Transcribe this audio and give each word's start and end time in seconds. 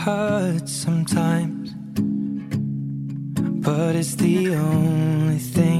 hurts 0.00 0.72
sometimes, 0.72 1.74
but 3.66 3.94
it's 3.94 4.14
the 4.14 4.54
only 4.54 5.38
thing 5.38 5.79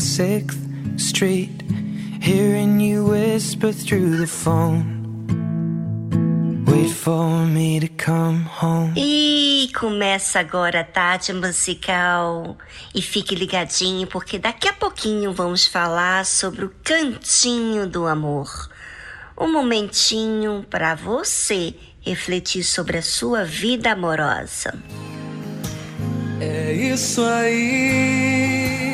6th 0.00 0.98
Street, 0.98 1.62
hearing 2.22 2.80
you 2.80 3.04
whisper 3.04 3.70
through 3.70 4.16
the 4.16 4.26
phone. 4.26 4.98
Wait 6.66 6.90
for 6.90 7.44
me 7.46 7.80
to 7.80 7.88
come 8.02 8.44
home. 8.44 8.94
E 8.96 9.68
começa 9.78 10.40
agora 10.40 10.80
a 10.80 10.84
tarde 10.84 11.34
musical. 11.34 12.56
E 12.94 13.02
fique 13.02 13.34
ligadinho 13.34 14.06
porque 14.06 14.38
daqui 14.38 14.68
a 14.68 14.72
pouquinho 14.72 15.34
vamos 15.34 15.66
falar 15.66 16.24
sobre 16.24 16.64
o 16.64 16.72
cantinho 16.82 17.86
do 17.86 18.06
amor. 18.06 18.70
Um 19.38 19.52
momentinho 19.52 20.64
para 20.68 20.94
você 20.94 21.74
refletir 22.00 22.64
sobre 22.64 22.96
a 22.98 23.02
sua 23.02 23.44
vida 23.44 23.92
amorosa. 23.92 24.72
É 26.40 26.72
isso 26.72 27.22
aí 27.22 28.89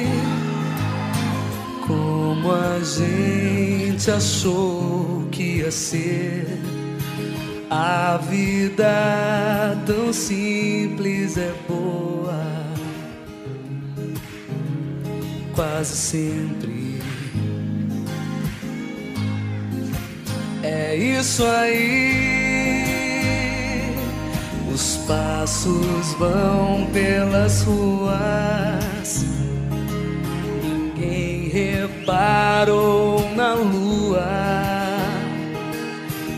como 2.37 2.53
a 2.53 2.79
gente 2.81 4.11
achou 4.11 5.27
que 5.31 5.59
ia 5.59 5.71
ser. 5.71 6.47
A 7.71 8.19
vida 8.19 9.77
tão 9.87 10.13
simples 10.13 11.37
é 11.37 11.53
boa, 11.69 12.41
quase 15.55 15.97
sempre. 15.97 17.01
É 20.63 20.95
isso 20.95 21.45
aí. 21.45 22.37
Os 24.73 24.97
passos 25.09 26.13
vão 26.19 26.87
pelas 26.93 27.63
ruas 27.63 29.46
Ninguém 31.07 31.49
reparou 31.49 33.31
na 33.35 33.55
lua. 33.55 34.27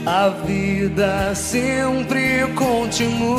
A 0.06 0.28
vida 0.44 1.34
sempre 1.34 2.46
continua. 2.54 3.38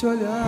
te 0.00 0.06
olhar. 0.06 0.46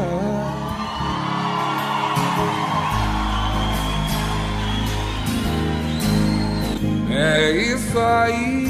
É 7.10 7.50
isso 7.50 7.98
aí. 7.98 8.62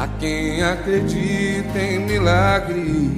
A 0.00 0.08
quem 0.18 0.62
acredita 0.64 1.78
em 1.78 2.00
milagres, 2.00 3.12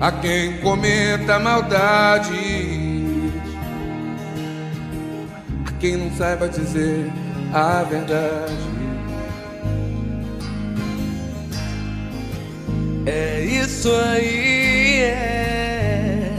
a 0.00 0.10
quem 0.10 0.58
cometa 0.58 1.38
maldades, 1.38 2.28
a 5.64 5.70
quem 5.78 5.96
não 5.96 6.10
saiba 6.16 6.48
dizer 6.48 7.08
a 7.52 7.84
verdade. 7.84 8.73
É 13.06 13.44
isso 13.44 13.92
aí, 13.92 15.02
é 15.02 16.32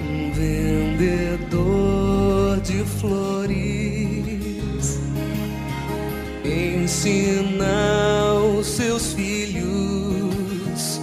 um 0.00 0.32
vendedor 0.32 1.68
de 2.62 2.82
flores. 2.98 3.58
Ensina 6.42 8.32
os 8.56 8.66
seus 8.66 9.12
filhos 9.12 11.02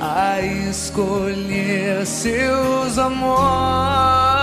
a 0.00 0.40
escolher 0.42 2.04
seus 2.04 2.98
amores. 2.98 4.33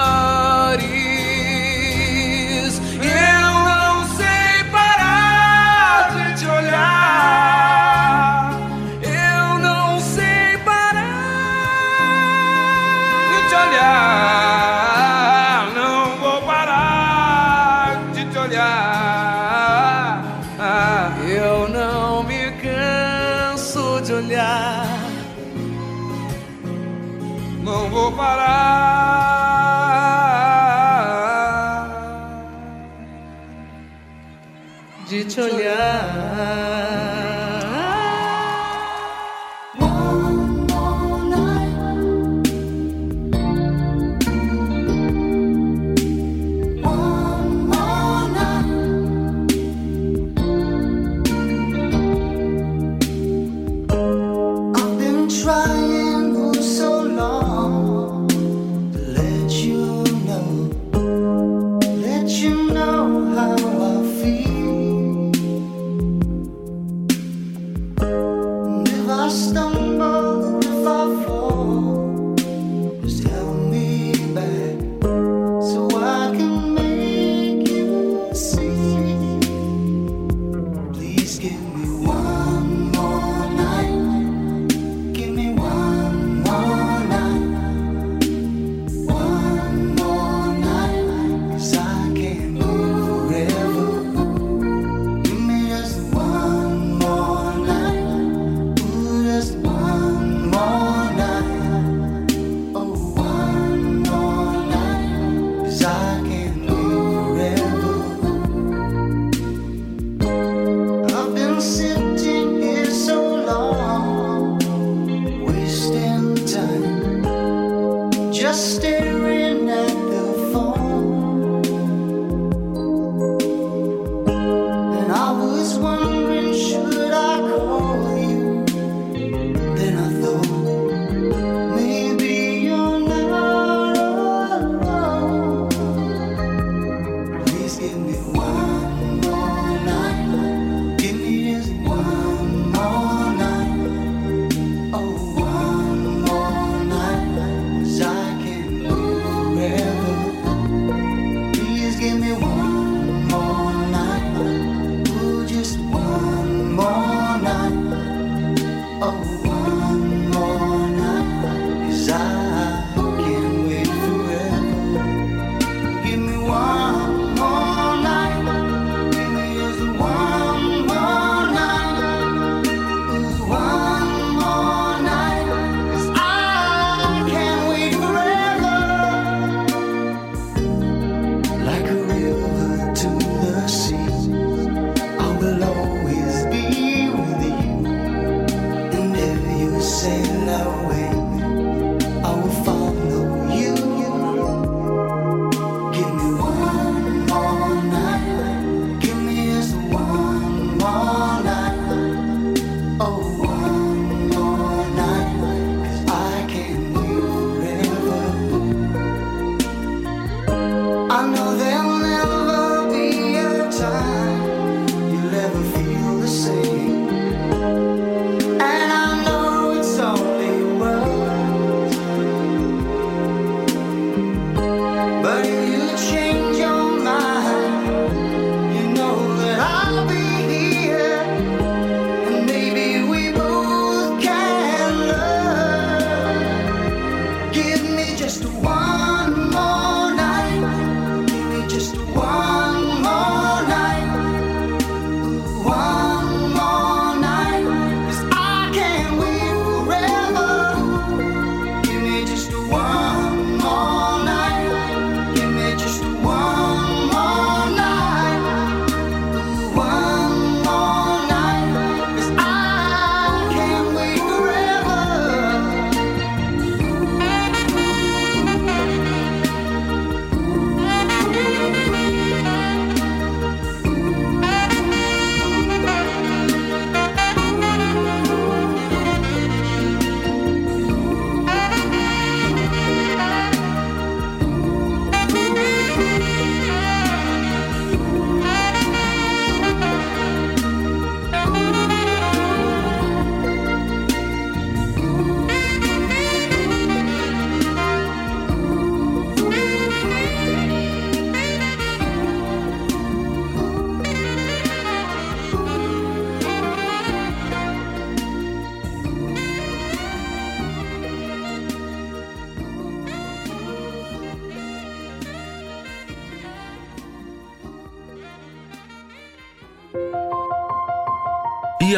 Te 35.36 35.42
olhar. 35.42 36.12
one 36.32 36.91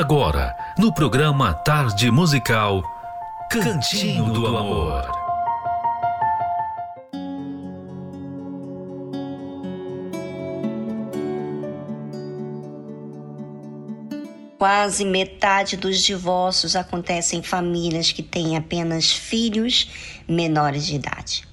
agora, 0.04 0.54
no 0.78 0.94
programa 0.94 1.54
Tarde 1.54 2.12
Musical, 2.12 2.84
Cantinho 3.50 4.34
do 4.34 4.46
Amor. 4.46 5.10
Quase 14.58 15.06
metade 15.06 15.78
dos 15.78 16.02
divórcios 16.02 16.76
acontecem 16.76 17.40
em 17.40 17.42
famílias 17.42 18.12
que 18.12 18.22
têm 18.22 18.58
apenas 18.58 19.10
filhos 19.10 19.90
menores 20.28 20.86
de 20.86 20.96
idade. 20.96 21.48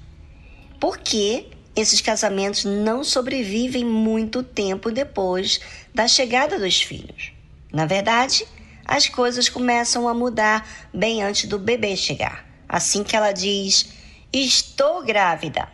Por 0.77 0.97
que 0.97 1.47
esses 1.73 2.01
casamentos 2.01 2.65
não 2.65 3.01
sobrevivem 3.01 3.85
muito 3.85 4.43
tempo 4.43 4.91
depois 4.91 5.61
da 5.95 6.05
chegada 6.05 6.59
dos 6.59 6.81
filhos? 6.81 7.31
Na 7.71 7.85
verdade, 7.85 8.45
as 8.85 9.07
coisas 9.07 9.47
começam 9.47 10.07
a 10.07 10.13
mudar 10.13 10.67
bem 10.93 11.23
antes 11.23 11.47
do 11.47 11.57
bebê 11.57 11.95
chegar. 11.95 12.45
Assim 12.67 13.03
que 13.03 13.15
ela 13.15 13.31
diz: 13.31 13.93
Estou 14.33 15.03
grávida. 15.03 15.67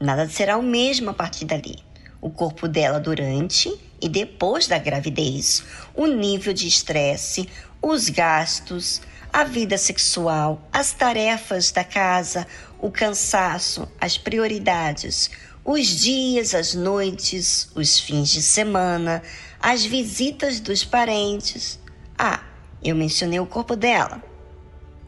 Nada 0.00 0.28
será 0.28 0.56
o 0.56 0.62
mesmo 0.62 1.10
a 1.10 1.14
partir 1.14 1.44
dali. 1.44 1.76
O 2.20 2.30
corpo 2.30 2.68
dela 2.68 3.00
durante 3.00 3.72
e 4.00 4.08
depois 4.08 4.66
da 4.66 4.78
gravidez, 4.78 5.62
o 5.94 6.06
nível 6.06 6.52
de 6.52 6.66
estresse, 6.66 7.48
os 7.80 8.08
gastos, 8.08 9.00
a 9.32 9.44
vida 9.44 9.76
sexual, 9.76 10.68
as 10.72 10.92
tarefas 10.92 11.72
da 11.72 11.82
casa, 11.82 12.46
o 12.78 12.90
cansaço, 12.90 13.88
as 14.00 14.16
prioridades, 14.16 15.30
os 15.64 15.86
dias, 15.86 16.54
as 16.54 16.74
noites, 16.74 17.68
os 17.74 17.98
fins 17.98 18.28
de 18.28 18.42
semana, 18.42 19.22
as 19.64 19.82
visitas 19.82 20.60
dos 20.60 20.84
parentes. 20.84 21.80
Ah, 22.18 22.42
eu 22.82 22.94
mencionei 22.94 23.40
o 23.40 23.46
corpo 23.46 23.74
dela. 23.74 24.22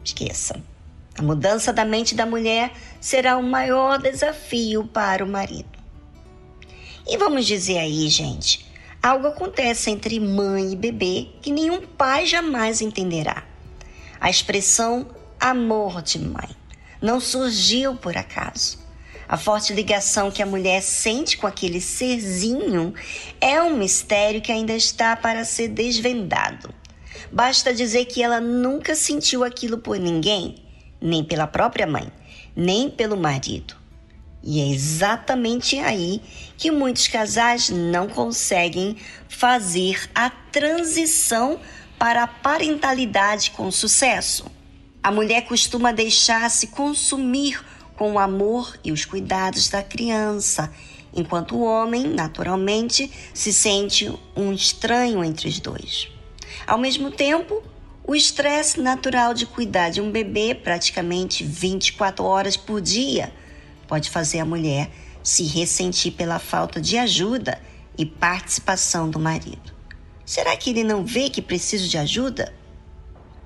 Esqueça. 0.03 0.59
A 1.19 1.21
mudança 1.21 1.75
da 1.75 1.85
mente 1.85 2.15
da 2.15 2.25
mulher 2.25 2.73
será 2.99 3.37
o 3.37 3.43
maior 3.43 3.99
desafio 3.99 4.87
para 4.87 5.23
o 5.23 5.29
marido. 5.29 5.69
E 7.07 7.19
vamos 7.19 7.45
dizer 7.45 7.77
aí, 7.77 8.09
gente, 8.09 8.67
algo 9.03 9.27
acontece 9.27 9.91
entre 9.91 10.19
mãe 10.19 10.73
e 10.73 10.77
bebê 10.77 11.29
que 11.43 11.53
nenhum 11.53 11.83
pai 11.83 12.25
jamais 12.25 12.81
entenderá. 12.81 13.45
A 14.19 14.31
expressão 14.31 15.07
amor 15.39 16.01
de 16.01 16.19
mãe 16.19 16.49
não 17.03 17.21
surgiu 17.21 17.95
por 17.95 18.17
acaso. 18.17 18.79
A 19.29 19.37
forte 19.37 19.73
ligação 19.73 20.31
que 20.31 20.43
a 20.43 20.47
mulher 20.47 20.81
sente 20.83 21.37
com 21.37 21.47
aquele 21.47 21.81
serzinho 21.81 22.95
é 23.41 23.61
um 23.61 23.77
mistério 23.77 24.41
que 24.41 24.53
ainda 24.53 24.73
está 24.73 25.17
para 25.17 25.45
ser 25.45 25.69
desvendado. 25.69 26.73
Basta 27.33 27.75
dizer 27.75 28.05
que 28.05 28.23
ela 28.23 28.41
nunca 28.41 28.95
sentiu 28.95 29.43
aquilo 29.43 29.79
por 29.79 29.99
ninguém, 29.99 30.63
nem 31.01 31.25
pela 31.25 31.47
própria 31.47 31.87
mãe, 31.87 32.11
nem 32.55 32.89
pelo 32.89 33.17
marido. 33.17 33.75
E 34.45 34.61
é 34.61 34.69
exatamente 34.69 35.77
aí 35.79 36.23
que 36.57 36.71
muitos 36.71 37.09
casais 37.09 37.69
não 37.69 38.07
conseguem 38.07 38.97
fazer 39.29 40.09
a 40.15 40.31
transição 40.31 41.59
para 41.99 42.23
a 42.23 42.29
parentalidade 42.29 43.51
com 43.51 43.73
sucesso. 43.73 44.47
A 45.03 45.11
mulher 45.11 45.43
costuma 45.47 45.93
deixar-se 45.93 46.69
consumir 46.69 47.61
com 47.97 48.13
o 48.13 48.19
amor 48.19 48.79
e 48.85 48.93
os 48.93 49.05
cuidados 49.05 49.69
da 49.69 49.83
criança, 49.83 50.73
enquanto 51.15 51.57
o 51.57 51.65
homem, 51.65 52.05
naturalmente, 52.07 53.11
se 53.33 53.53
sente 53.53 54.13
um 54.37 54.53
estranho 54.53 55.25
entre 55.25 55.49
os 55.49 55.59
dois. 55.59 56.09
Ao 56.67 56.79
mesmo 56.79 57.11
tempo, 57.11 57.63
o 58.07 58.15
estresse 58.15 58.81
natural 58.81 59.35
de 59.35 59.47
cuidar 59.47 59.91
de 59.91 60.01
um 60.01 60.11
bebê 60.11 60.55
praticamente 60.55 61.43
24 61.43 62.25
horas 62.25 62.57
por 62.57 62.81
dia 62.81 63.33
pode 63.89 64.11
fazer 64.11 64.41
a 64.41 64.45
mulher 64.45 64.91
se 65.23 65.43
ressentir 65.45 66.13
pela 66.13 66.39
falta 66.39 66.81
de 66.81 66.97
ajuda 66.97 67.61
e 67.99 68.07
participação 68.07 69.11
do 69.11 69.19
marido. 69.19 69.75
Será 70.25 70.57
que 70.57 70.71
ele 70.71 70.85
não 70.85 71.05
vê 71.05 71.31
que 71.31 71.43
precisa 71.43 71.89
de 71.89 71.99
ajuda? 71.99 72.55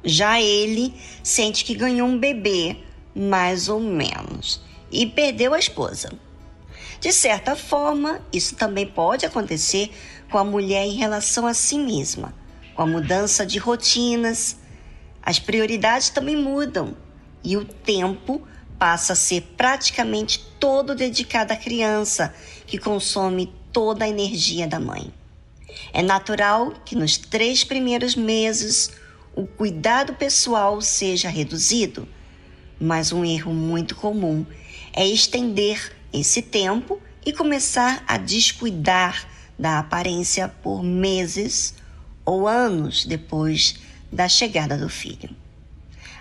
Já 0.04 0.40
ele 0.40 0.94
sente 1.22 1.64
que 1.64 1.74
ganhou 1.74 2.08
um 2.08 2.18
bebê 2.18 2.76
mais 3.20 3.68
ou 3.68 3.78
menos, 3.78 4.62
e 4.90 5.06
perdeu 5.06 5.52
a 5.52 5.58
esposa. 5.58 6.10
De 7.00 7.12
certa 7.12 7.54
forma, 7.54 8.20
isso 8.32 8.56
também 8.56 8.86
pode 8.86 9.26
acontecer 9.26 9.90
com 10.30 10.38
a 10.38 10.44
mulher 10.44 10.86
em 10.86 10.96
relação 10.96 11.46
a 11.46 11.52
si 11.52 11.78
mesma, 11.78 12.34
com 12.74 12.82
a 12.82 12.86
mudança 12.86 13.44
de 13.44 13.58
rotinas. 13.58 14.56
As 15.22 15.38
prioridades 15.38 16.08
também 16.08 16.36
mudam 16.36 16.96
e 17.44 17.56
o 17.56 17.64
tempo 17.64 18.46
passa 18.78 19.12
a 19.12 19.16
ser 19.16 19.42
praticamente 19.56 20.38
todo 20.58 20.94
dedicado 20.94 21.52
à 21.52 21.56
criança, 21.56 22.34
que 22.66 22.78
consome 22.78 23.52
toda 23.70 24.04
a 24.04 24.08
energia 24.08 24.66
da 24.66 24.80
mãe. 24.80 25.12
É 25.92 26.02
natural 26.02 26.72
que 26.84 26.96
nos 26.96 27.18
três 27.18 27.64
primeiros 27.64 28.16
meses 28.16 28.90
o 29.34 29.46
cuidado 29.46 30.14
pessoal 30.14 30.80
seja 30.80 31.28
reduzido 31.28 32.08
mas 32.80 33.12
um 33.12 33.24
erro 33.24 33.52
muito 33.52 33.94
comum 33.94 34.46
é 34.92 35.06
estender 35.06 35.92
esse 36.12 36.40
tempo 36.40 37.00
e 37.24 37.32
começar 37.32 38.02
a 38.08 38.16
descuidar 38.16 39.28
da 39.58 39.78
aparência 39.78 40.48
por 40.48 40.82
meses 40.82 41.74
ou 42.24 42.48
anos 42.48 43.04
depois 43.04 43.76
da 44.10 44.28
chegada 44.28 44.76
do 44.76 44.88
filho. 44.88 45.28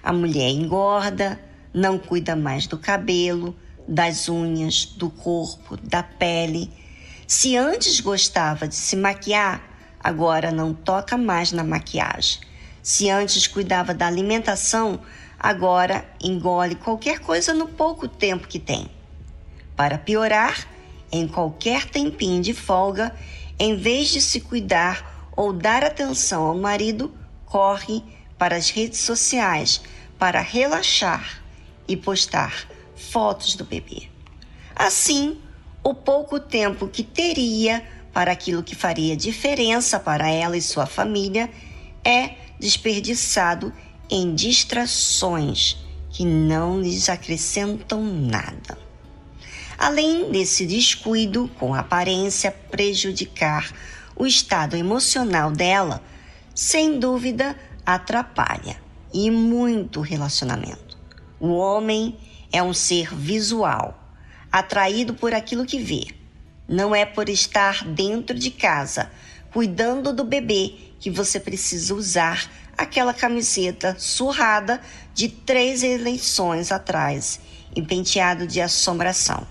A 0.04 0.12
mulher 0.12 0.50
engorda, 0.50 1.40
não 1.74 1.98
cuida 1.98 2.36
mais 2.36 2.68
do 2.68 2.78
cabelo, 2.78 3.56
das 3.88 4.28
unhas, 4.30 4.86
do 4.86 5.10
corpo, 5.10 5.78
da 5.78 6.04
pele. 6.04 6.70
Se 7.28 7.56
antes 7.56 8.00
gostava 8.00 8.68
de 8.68 8.76
se 8.76 8.96
maquiar, 8.96 9.64
agora 10.00 10.52
não 10.52 10.74
toca 10.74 11.18
mais 11.18 11.52
na 11.52 11.64
maquiagem. 11.64 12.42
Se 12.82 13.10
antes 13.10 13.48
cuidava 13.48 13.94
da 13.94 14.08
alimentação, 14.08 15.00
agora 15.40 16.06
engole 16.22 16.76
qualquer 16.76 17.20
coisa 17.20 17.54
no 17.54 17.68
pouco 17.68 18.08
tempo 18.08 18.48
que 18.48 18.60
tem. 18.60 18.90
Para 19.76 19.98
piorar, 19.98 20.68
em 21.12 21.28
qualquer 21.28 21.86
tempinho 21.86 22.42
de 22.42 22.54
folga, 22.54 23.16
em 23.58 23.78
vez 23.78 24.10
de 24.10 24.20
se 24.20 24.42
cuidar 24.42 25.30
ou 25.36 25.54
dar 25.54 25.84
atenção 25.84 26.46
ao 26.46 26.58
marido, 26.58 27.14
corre 27.46 28.04
para 28.38 28.56
as 28.56 28.70
redes 28.70 29.00
sociais 29.00 29.82
para 30.18 30.42
relaxar 30.42 31.42
e 31.88 31.96
postar 31.96 32.68
fotos 32.96 33.56
do 33.56 33.64
bebê. 33.64 34.10
Assim, 34.76 35.40
o 35.82 35.94
pouco 35.94 36.40
tempo 36.40 36.88
que 36.88 37.04
teria 37.04 37.84
para 38.14 38.32
aquilo 38.32 38.62
que 38.62 38.76
faria 38.76 39.16
diferença 39.16 40.00
para 40.00 40.30
ela 40.30 40.58
e 40.58 40.62
sua 40.62 40.86
família 40.86 41.50
é 42.04 42.36
desperdiçado 42.60 43.74
em 44.10 44.34
distrações 44.34 45.78
que 46.10 46.26
não 46.26 46.82
lhes 46.82 47.10
acrescentam 47.10 48.04
nada. 48.04 48.78
Além 49.78 50.32
desse 50.32 50.66
descuido 50.66 51.50
com 51.60 51.74
aparência 51.74 52.52
prejudicar 52.52 53.72
o 54.16 54.26
estado 54.26 54.76
emocional 54.76 55.52
dela, 55.52 56.04
sem 56.54 57.00
dúvida 57.00 57.56
atrapalha 57.86 58.76
e 59.14 59.32
muito 59.32 60.02
relacionamento. 60.02 60.98
O 61.40 61.54
homem 61.54 62.18
é 62.52 62.62
um 62.62 62.74
ser 62.74 63.16
visual, 63.16 63.98
atraído 64.52 65.14
por 65.14 65.34
aquilo 65.34 65.66
que 65.66 65.80
vê. 65.80 66.08
Não 66.68 66.94
é 66.94 67.06
por 67.06 67.30
estar 67.30 67.86
dentro 67.86 68.38
de 68.38 68.52
casa, 68.52 69.10
cuidando 69.54 70.12
do 70.12 70.24
bebê, 70.24 70.76
que 71.00 71.10
você 71.10 71.40
precisa 71.40 71.96
usar 71.96 72.52
aquela 72.80 73.14
camiseta 73.14 73.94
surrada 74.00 74.80
de 75.14 75.28
três 75.28 75.84
eleições 75.84 76.72
atrás 76.72 77.38
e 77.76 77.82
penteado 77.82 78.48
de 78.48 78.62
assombração. 78.62 79.46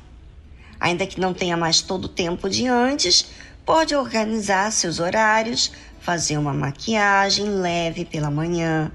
Ainda 0.81 1.07
que 1.07 1.21
não 1.21 1.35
tenha 1.35 1.55
mais 1.55 1.83
todo 1.83 2.07
o 2.07 2.09
tempo 2.09 2.49
de 2.49 2.67
antes, 2.67 3.27
pode 3.67 3.95
organizar 3.95 4.73
seus 4.73 4.99
horários, 4.99 5.71
fazer 6.01 6.39
uma 6.39 6.55
maquiagem 6.55 7.51
leve 7.51 8.07
pela 8.07 8.31
manhã, 8.31 8.91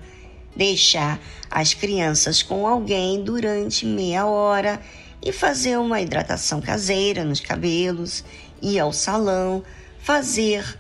deixar 0.56 1.20
as 1.52 1.76
crianças 1.76 2.42
com 2.42 2.66
alguém 2.66 3.24
durante 3.24 3.86
meia 3.86 4.26
hora 4.26 4.82
e 5.22 5.32
fazer 5.32 5.78
uma 5.78 6.02
hidratação 6.02 6.60
caseira 6.60 7.24
nos 7.24 7.40
cabelos, 7.40 8.26
ir 8.60 8.80
ao 8.80 8.92
salão, 8.92 9.64
fazer 10.00 10.80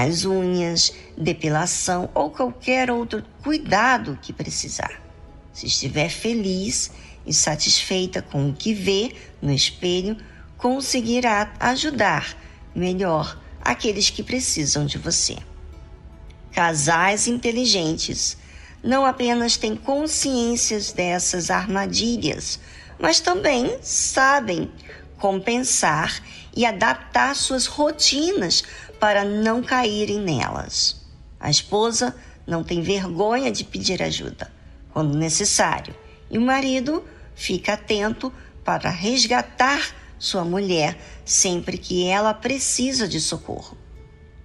as 0.00 0.24
unhas, 0.24 0.92
depilação 1.16 2.08
ou 2.14 2.30
qualquer 2.30 2.88
outro 2.88 3.24
cuidado 3.42 4.16
que 4.22 4.32
precisar. 4.32 5.02
Se 5.52 5.66
estiver 5.66 6.08
feliz 6.08 6.92
e 7.26 7.34
satisfeita 7.34 8.22
com 8.22 8.48
o 8.48 8.52
que 8.52 8.72
vê 8.72 9.12
no 9.42 9.52
espelho, 9.52 10.16
conseguirá 10.56 11.52
ajudar 11.58 12.36
melhor 12.72 13.40
aqueles 13.60 14.08
que 14.08 14.22
precisam 14.22 14.86
de 14.86 14.98
você. 14.98 15.36
Casais 16.52 17.26
inteligentes 17.26 18.36
não 18.80 19.04
apenas 19.04 19.56
têm 19.56 19.74
consciências 19.74 20.92
dessas 20.92 21.50
armadilhas, 21.50 22.60
mas 23.00 23.18
também 23.18 23.76
sabem 23.82 24.70
compensar 25.18 26.22
e 26.56 26.64
adaptar 26.64 27.34
suas 27.34 27.66
rotinas 27.66 28.62
para 28.98 29.24
não 29.24 29.62
caírem 29.62 30.20
nelas. 30.20 31.06
A 31.38 31.50
esposa 31.50 32.14
não 32.46 32.64
tem 32.64 32.82
vergonha 32.82 33.50
de 33.50 33.64
pedir 33.64 34.02
ajuda 34.02 34.50
quando 34.92 35.16
necessário, 35.16 35.94
e 36.30 36.38
o 36.38 36.40
marido 36.40 37.04
fica 37.34 37.74
atento 37.74 38.32
para 38.64 38.90
resgatar 38.90 39.94
sua 40.18 40.44
mulher 40.44 40.98
sempre 41.24 41.78
que 41.78 42.06
ela 42.06 42.34
precisa 42.34 43.06
de 43.06 43.20
socorro. 43.20 43.76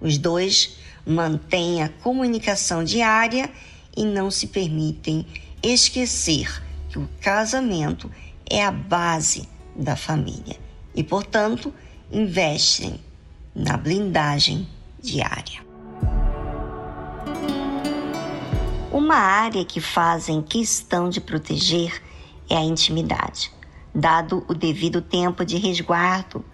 Os 0.00 0.16
dois 0.16 0.76
mantêm 1.04 1.82
a 1.82 1.88
comunicação 1.88 2.84
diária 2.84 3.50
e 3.96 4.04
não 4.04 4.30
se 4.30 4.46
permitem 4.46 5.26
esquecer 5.62 6.62
que 6.88 6.98
o 6.98 7.08
casamento 7.20 8.10
é 8.48 8.64
a 8.64 8.70
base 8.70 9.48
da 9.74 9.96
família 9.96 10.56
e, 10.94 11.02
portanto, 11.02 11.74
investem 12.12 13.00
na 13.54 13.76
blindagem 13.76 14.66
diária. 15.00 15.62
Uma 18.90 19.16
área 19.16 19.64
que 19.64 19.80
fazem 19.80 20.42
questão 20.42 21.08
de 21.08 21.20
proteger 21.20 22.02
é 22.50 22.56
a 22.56 22.62
intimidade, 22.62 23.52
dado 23.94 24.44
o 24.48 24.54
devido 24.54 25.00
tempo 25.00 25.44
de 25.44 25.56
resguardo. 25.56 26.44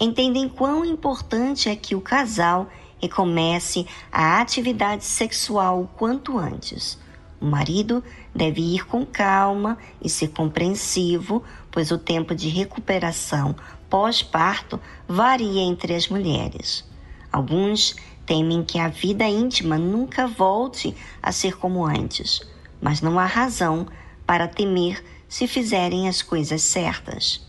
Entendem 0.00 0.48
quão 0.48 0.84
importante 0.84 1.68
é 1.68 1.76
que 1.76 1.94
o 1.94 2.00
casal 2.00 2.68
recomece 3.00 3.86
a 4.10 4.40
atividade 4.40 5.04
sexual 5.04 5.82
o 5.82 5.86
quanto 5.86 6.38
antes. 6.38 6.98
O 7.40 7.46
marido 7.46 8.02
deve 8.32 8.60
ir 8.60 8.86
com 8.86 9.04
calma 9.04 9.76
e 10.00 10.08
ser 10.08 10.28
compreensivo, 10.28 11.42
pois 11.70 11.90
o 11.90 11.98
tempo 11.98 12.34
de 12.34 12.48
recuperação 12.48 13.56
pós-parto 13.92 14.80
varia 15.06 15.60
entre 15.60 15.94
as 15.94 16.08
mulheres. 16.08 16.82
Alguns 17.30 17.94
temem 18.24 18.64
que 18.64 18.78
a 18.78 18.88
vida 18.88 19.28
íntima 19.28 19.76
nunca 19.76 20.26
volte 20.26 20.96
a 21.22 21.30
ser 21.30 21.58
como 21.58 21.84
antes, 21.84 22.40
mas 22.80 23.02
não 23.02 23.18
há 23.18 23.26
razão 23.26 23.86
para 24.26 24.48
temer 24.48 25.04
se 25.28 25.46
fizerem 25.46 26.08
as 26.08 26.22
coisas 26.22 26.62
certas. 26.62 27.46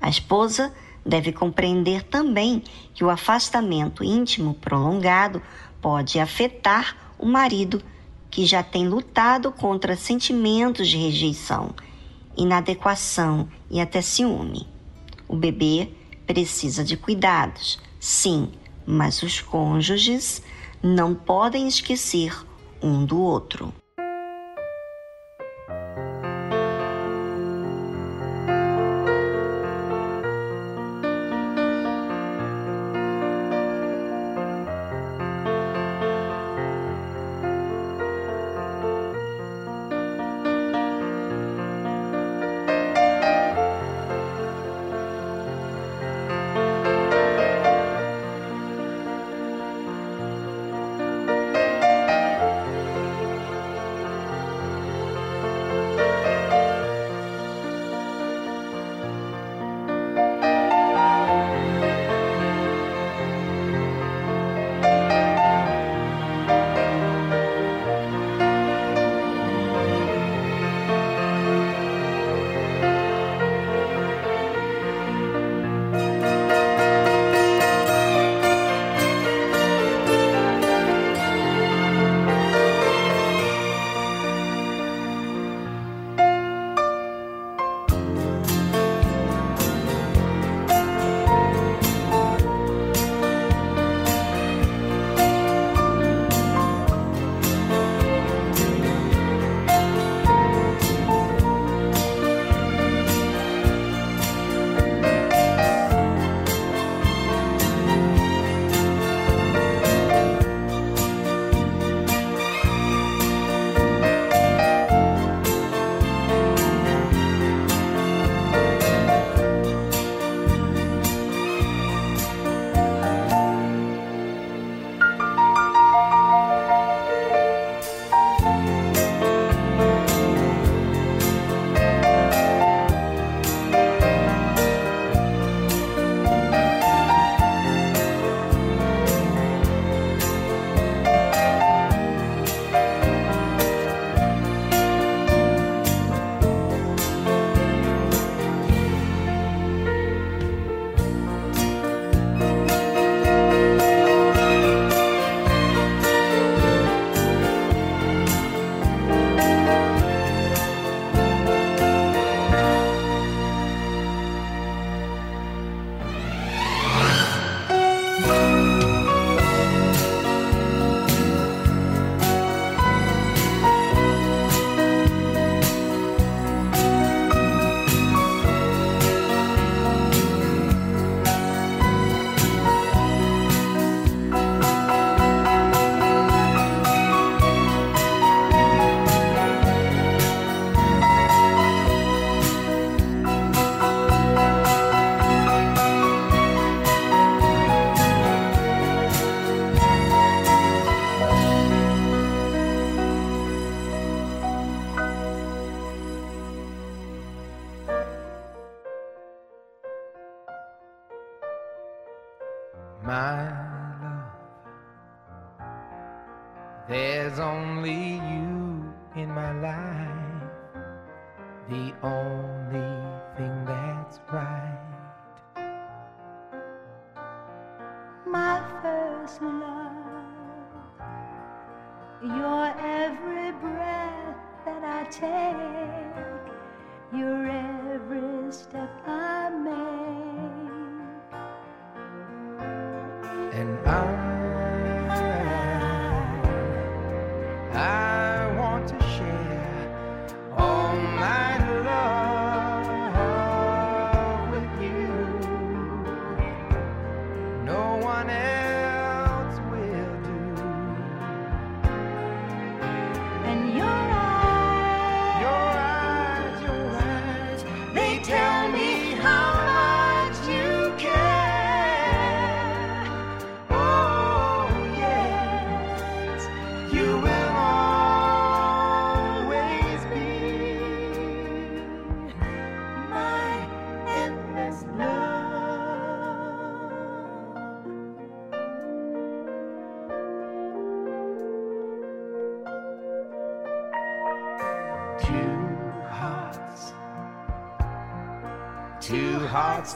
A 0.00 0.08
esposa 0.08 0.72
deve 1.04 1.32
compreender 1.32 2.04
também 2.04 2.62
que 2.94 3.02
o 3.02 3.10
afastamento 3.10 4.04
íntimo 4.04 4.54
prolongado 4.54 5.42
pode 5.80 6.20
afetar 6.20 6.96
o 7.18 7.26
marido 7.26 7.82
que 8.30 8.46
já 8.46 8.62
tem 8.62 8.86
lutado 8.86 9.50
contra 9.50 9.96
sentimentos 9.96 10.86
de 10.86 10.96
rejeição, 10.96 11.74
inadequação 12.36 13.48
e 13.68 13.80
até 13.80 14.00
ciúme. 14.00 14.71
O 15.32 15.36
bebê 15.36 15.88
precisa 16.26 16.84
de 16.84 16.94
cuidados, 16.94 17.78
sim, 17.98 18.50
mas 18.84 19.22
os 19.22 19.40
cônjuges 19.40 20.42
não 20.82 21.14
podem 21.14 21.66
esquecer 21.66 22.36
um 22.82 23.06
do 23.06 23.18
outro. 23.18 23.72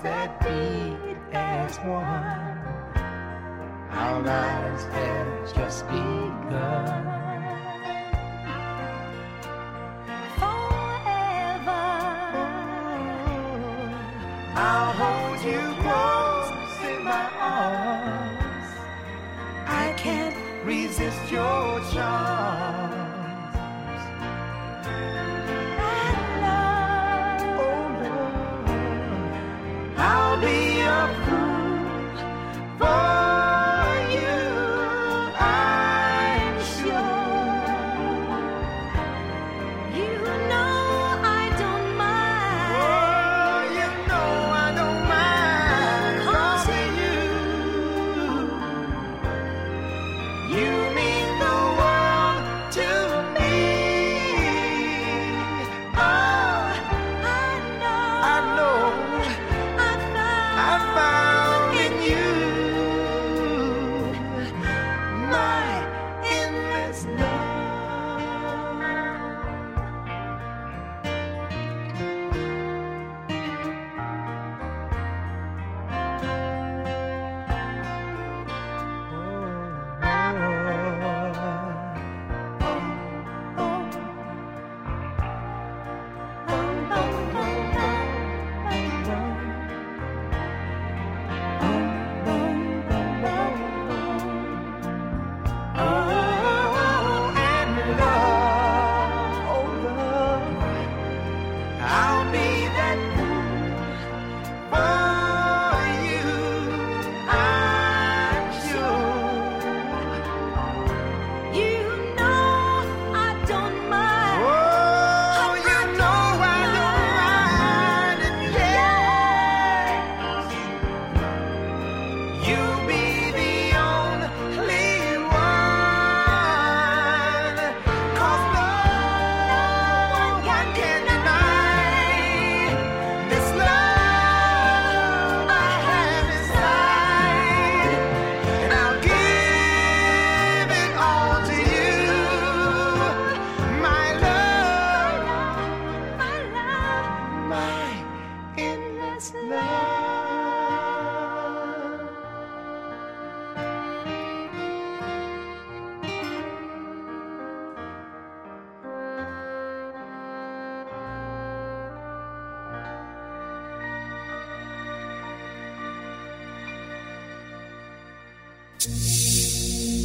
That 0.07 0.39
beat 0.41 1.17
as 1.33 1.77
one. 1.79 2.59
Our 3.91 4.23
lives 4.23 4.85
have 4.85 5.55
just 5.55 5.87
begun. 5.89 7.16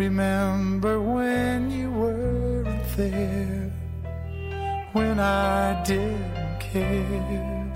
Remember 0.00 0.98
when 0.98 1.70
you 1.70 1.90
weren't 1.90 2.96
there, 2.96 3.70
when 4.92 5.20
I 5.20 5.82
didn't 5.84 6.58
care 6.58 7.72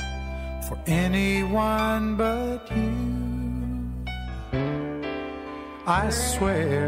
for 0.67 0.79
anyone 0.87 2.17
but 2.17 2.61
you. 2.75 2.95
I 5.87 6.09
swear 6.09 6.81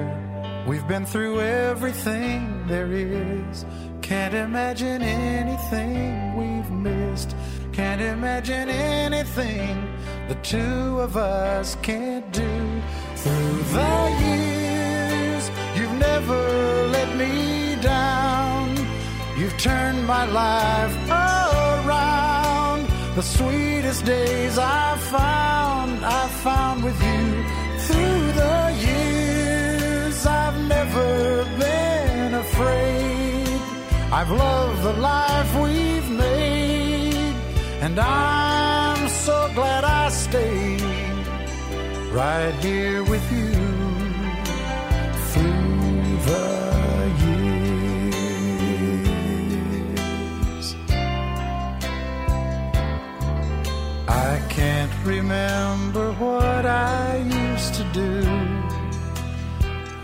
we've 0.67 0.89
been 0.89 1.05
through 1.05 1.41
everything 1.41 2.67
there 2.67 2.91
is. 2.93 3.67
Can't 4.01 4.35
imagine 4.35 5.03
anything 5.03 6.35
we've 6.41 6.71
missed. 6.71 7.37
Can't 7.73 8.01
imagine 8.01 8.71
anything 8.71 9.77
the 10.29 10.37
two 10.37 11.01
of 11.07 11.19
us 11.19 11.77
can't 11.83 12.33
do 12.33 12.83
through 13.17 13.63
the 13.75 14.17
years. 14.21 14.26
Never 16.27 16.89
let 16.89 17.17
me 17.17 17.77
down. 17.81 18.75
You've 19.39 19.57
turned 19.59 20.05
my 20.05 20.25
life 20.27 20.97
around. 21.09 22.89
The 23.15 23.23
sweetest 23.23 24.05
days 24.05 24.59
I've 24.59 25.01
found, 25.03 26.05
I've 26.05 26.37
found 26.49 26.83
with 26.83 27.01
you 27.01 27.25
through 27.87 28.33
the 28.43 28.59
years. 28.89 30.27
I've 30.27 30.59
never 30.67 31.45
been 31.61 32.35
afraid. 32.35 33.61
I've 34.11 34.33
loved 34.33 34.83
the 34.83 34.95
life 34.95 35.51
we've 35.61 36.11
made, 36.11 37.37
and 37.83 38.01
I'm 38.01 39.09
so 39.09 39.49
glad 39.55 39.85
I 39.85 40.09
stayed 40.09 40.83
right 42.11 42.55
here 42.65 43.05
with 43.05 43.25
you 43.31 43.56
remember 55.07 56.13
what 56.15 56.67
I 56.67 57.19
used 57.19 57.75
to 57.75 57.85
do, 57.93 58.23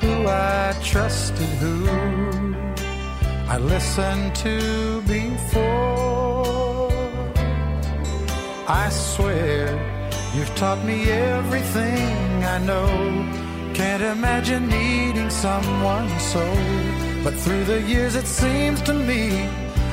who 0.00 0.26
I 0.26 0.74
trusted, 0.82 1.48
who 1.62 1.86
I 3.48 3.58
listened 3.58 4.34
to 4.36 5.02
before. 5.02 6.90
I 8.68 8.88
swear 8.90 9.60
you've 10.34 10.54
taught 10.54 10.84
me 10.84 11.10
everything 11.10 12.44
I 12.44 12.58
know. 12.58 13.51
Can't 13.74 14.02
imagine 14.02 14.68
needing 14.68 15.30
someone 15.30 16.08
so. 16.18 16.44
But 17.24 17.34
through 17.34 17.64
the 17.64 17.80
years, 17.82 18.14
it 18.14 18.26
seems 18.26 18.82
to 18.82 18.92
me 18.92 19.48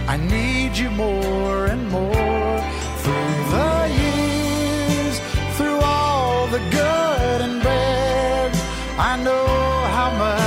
I 0.08 0.18
need 0.18 0.78
you 0.78 0.90
more 0.90 1.66
and 1.68 1.90
more. 1.90 2.56
Through 3.04 3.36
the 3.56 3.74
years, 4.04 5.20
through 5.58 5.80
all 5.82 6.48
the 6.48 6.60
good 6.60 7.42
and 7.46 7.64
bad, 7.64 8.52
I 8.98 9.24
know 9.24 9.48
how 9.98 10.10
much 10.18 10.39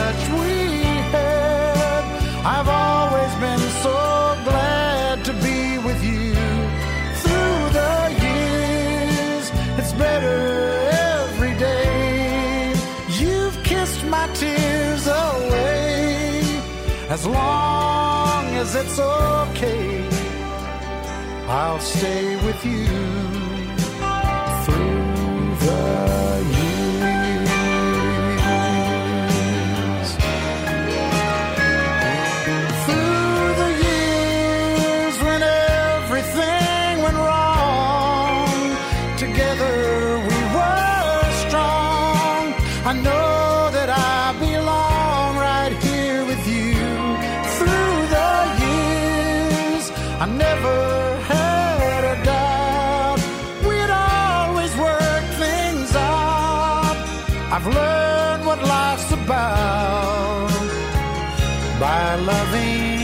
As 17.23 17.29
long 17.29 18.47
as 18.57 18.75
it's 18.75 18.99
okay, 18.99 20.09
I'll 21.47 21.79
stay 21.79 22.35
with 22.45 22.65
you 22.65 22.87
through 24.65 25.55
the 25.65 26.32
learned 57.75 58.45
what 58.47 58.61
life's 58.63 59.11
about 59.13 60.51
by 61.81 62.15
loving 62.17 63.02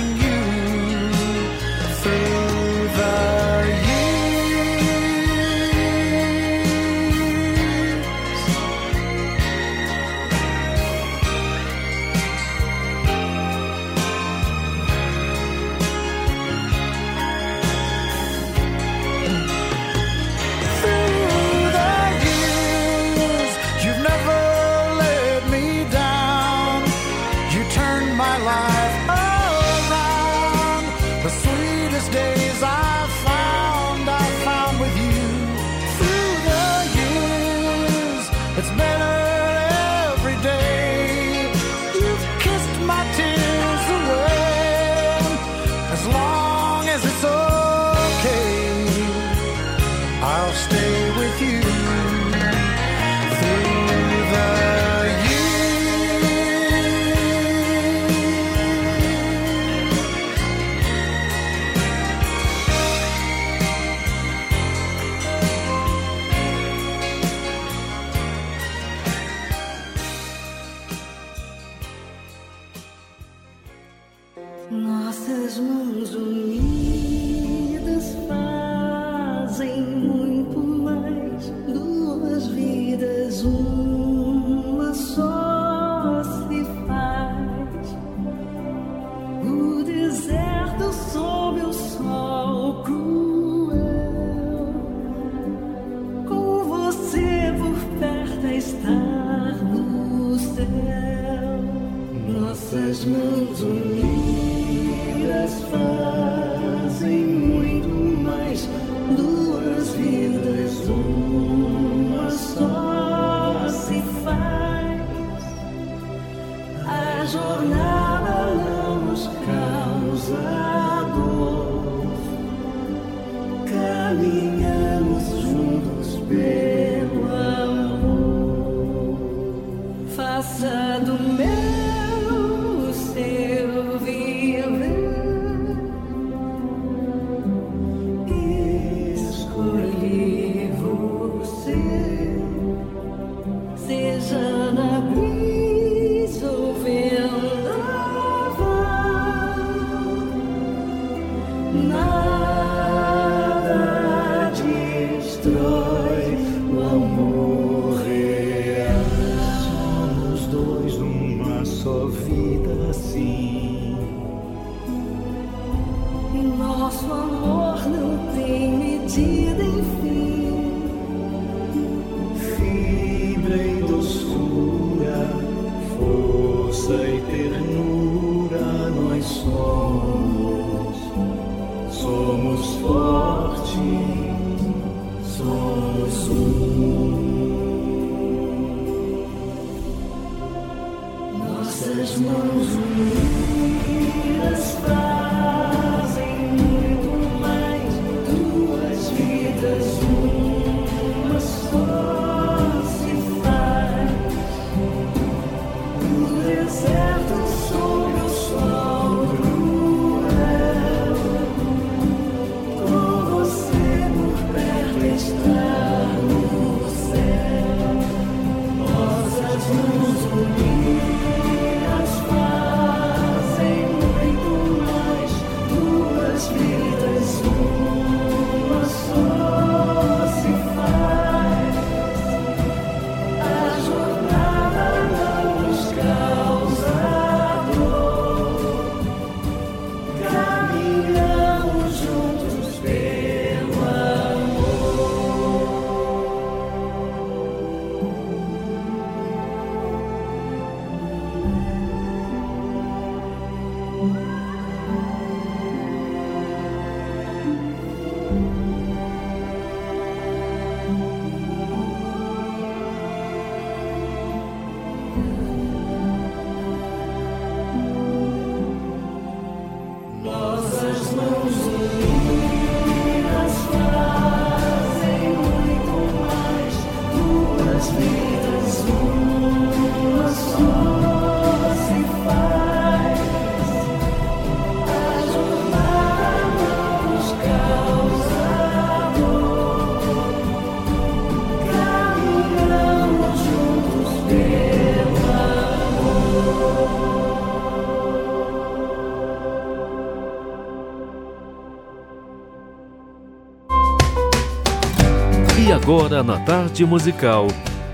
agora 305.88 306.22
na 306.22 306.38
tarde 306.44 306.84
musical 306.84 307.46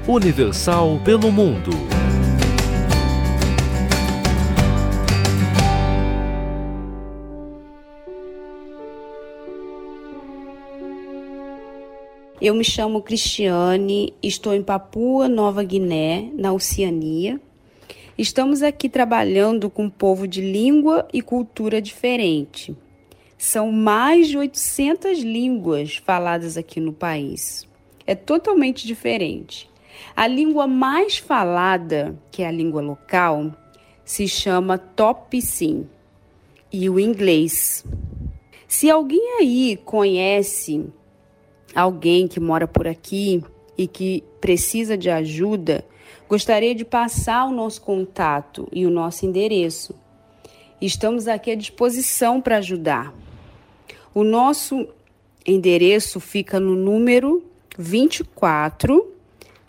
Universal 0.08 1.00
pelo 1.04 1.30
Mundo. 1.30 1.70
Eu 12.40 12.52
me 12.56 12.64
chamo 12.64 13.00
Cristiane, 13.00 14.12
estou 14.20 14.52
em 14.52 14.60
Papua 14.60 15.28
Nova 15.28 15.62
Guiné, 15.62 16.30
na 16.34 16.52
Oceania. 16.52 17.40
Estamos 18.18 18.60
aqui 18.60 18.88
trabalhando 18.88 19.70
com 19.70 19.84
um 19.84 19.90
povo 19.90 20.26
de 20.26 20.40
língua 20.40 21.06
e 21.12 21.22
cultura 21.22 21.80
diferente. 21.80 22.76
São 23.38 23.70
mais 23.70 24.26
de 24.26 24.36
800 24.36 25.20
línguas 25.20 25.94
faladas 26.04 26.56
aqui 26.56 26.80
no 26.80 26.92
país. 26.92 27.72
É 28.06 28.14
totalmente 28.14 28.86
diferente. 28.86 29.70
A 30.14 30.26
língua 30.26 30.66
mais 30.66 31.18
falada, 31.18 32.18
que 32.30 32.42
é 32.42 32.46
a 32.46 32.52
língua 32.52 32.82
local, 32.82 33.52
se 34.04 34.28
chama 34.28 34.76
Topicim 34.76 35.88
e 36.72 36.90
o 36.90 37.00
inglês. 37.00 37.84
Se 38.68 38.90
alguém 38.90 39.38
aí 39.38 39.78
conhece 39.84 40.84
alguém 41.74 42.28
que 42.28 42.38
mora 42.38 42.68
por 42.68 42.86
aqui 42.86 43.42
e 43.76 43.86
que 43.86 44.22
precisa 44.40 44.96
de 44.96 45.08
ajuda, 45.08 45.84
gostaria 46.28 46.74
de 46.74 46.84
passar 46.84 47.46
o 47.46 47.52
nosso 47.52 47.80
contato 47.80 48.68
e 48.72 48.86
o 48.86 48.90
nosso 48.90 49.24
endereço. 49.24 49.94
Estamos 50.80 51.26
aqui 51.26 51.50
à 51.50 51.54
disposição 51.54 52.40
para 52.40 52.58
ajudar. 52.58 53.14
O 54.12 54.22
nosso 54.22 54.86
endereço 55.46 56.20
fica 56.20 56.60
no 56.60 56.74
número 56.74 57.43
24, 57.76 59.12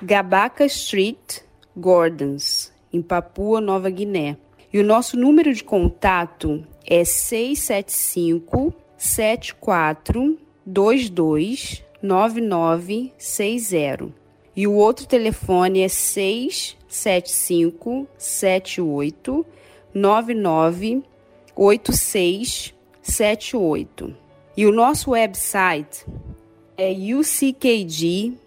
Gabaca 0.02 0.66
Street, 0.66 1.40
Gordons, 1.76 2.72
em 2.94 3.02
Papua 3.02 3.60
Nova 3.60 3.90
Guiné. 3.90 4.38
E 4.72 4.80
o 4.80 4.84
nosso 4.84 5.18
número 5.18 5.52
de 5.54 5.64
contato 5.64 6.64
é 6.86 7.04
675 7.04 8.72
74 8.98 10.38
22 10.66 11.84
9960. 12.02 14.10
E 14.56 14.66
o 14.68 14.74
outro 14.74 15.06
telefone 15.06 15.82
é 15.82 15.88
675 15.88 18.08
78 18.18 19.46
99 19.94 21.04
8678. 21.56 24.16
E 24.58 24.66
o 24.66 24.72
nosso 24.72 25.12
website 25.12 26.06
é 26.78 26.92
uckgpng.org. 26.92 28.42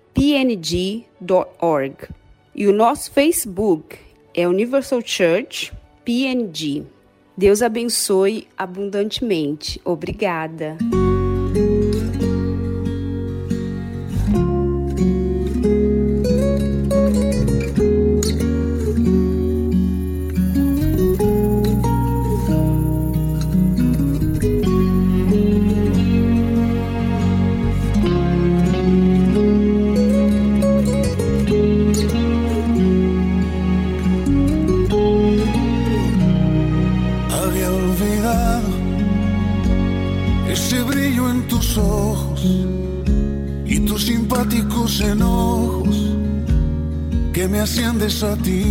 E 2.55 2.67
o 2.67 2.73
nosso 2.73 3.11
Facebook 3.13 3.97
é 4.35 4.47
Universal 4.49 5.01
Church 5.05 5.73
PNG. 6.05 6.85
Deus 7.37 7.63
abençoe 7.63 8.49
abundantemente. 8.57 9.81
Obrigada. 9.85 10.77
Desatinar. 48.19 48.68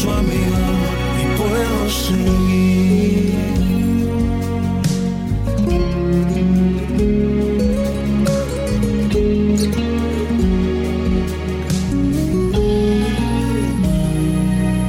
Reposo 0.00 0.12
a 0.12 0.22
mi 0.22 0.42
alma 0.44 0.90
y 1.20 1.24
puedo 1.36 1.88
seguir. 1.90 3.34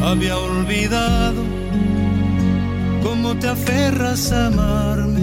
Había 0.04 0.38
olvidado 0.38 1.44
cómo 3.04 3.36
te 3.36 3.48
aferras 3.48 4.32
a 4.32 4.48
amarme 4.48 5.22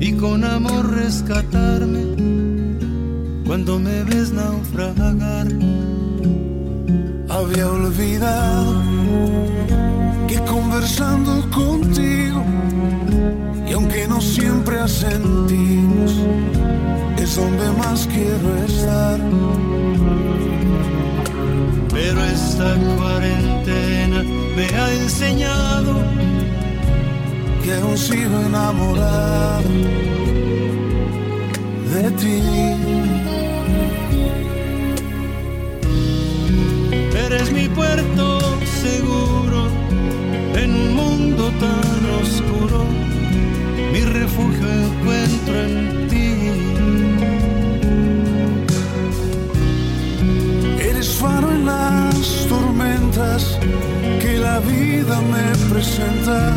y 0.00 0.12
con 0.14 0.44
amor 0.44 0.90
rescatarme 0.90 2.04
cuando 3.46 3.78
me 3.78 4.04
ves 4.04 4.32
naufragar. 4.32 5.69
Había 7.40 7.68
olvidado 7.70 8.82
que 10.28 10.38
conversando 10.40 11.48
contigo, 11.50 12.44
y 13.66 13.72
aunque 13.72 14.06
no 14.06 14.20
siempre 14.20 14.78
asentimos, 14.78 16.12
es 17.16 17.36
donde 17.36 17.70
más 17.78 18.06
quiero 18.12 18.64
estar. 18.66 19.18
Pero 21.90 22.24
esta 22.24 22.76
cuarentena 22.98 24.22
me 24.54 24.66
ha 24.78 24.92
enseñado 25.02 25.94
que 27.64 27.72
aún 27.72 27.96
sigo 27.96 28.38
enamorado 28.48 29.62
de 31.94 32.10
ti. 32.20 32.99
Eres 37.40 37.52
mi 37.54 37.68
puerto 37.70 38.38
seguro 38.82 39.68
en 40.54 40.74
un 40.74 40.94
mundo 40.94 41.50
tan 41.58 42.00
oscuro. 42.22 42.84
Mi 43.94 44.00
refugio 44.00 44.68
encuentro 44.70 45.54
en 45.64 46.08
ti. 46.10 46.32
Eres 50.84 51.08
faro 51.14 51.50
en 51.50 51.64
las 51.64 52.46
tormentas 52.46 53.58
que 54.20 54.36
la 54.36 54.58
vida 54.60 55.18
me 55.32 55.56
presenta. 55.72 56.54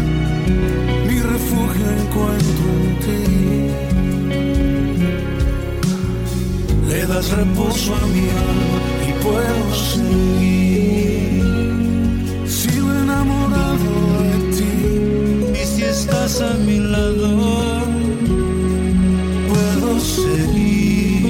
Mi 1.07 1.21
refugio 1.21 1.85
encuentro 2.01 2.67
en 2.83 2.99
ti. 3.05 3.23
Le 6.89 7.07
das 7.07 7.31
reposo 7.31 7.95
a 7.95 8.05
mi 8.07 8.27
alma 8.47 8.77
y 9.07 9.13
puedo 9.23 9.75
seguir. 9.75 10.72
Estás 16.33 16.41
a 16.41 16.53
mi 16.55 16.79
lado, 16.79 17.81
puedo 19.47 19.99
seguir. 19.99 21.23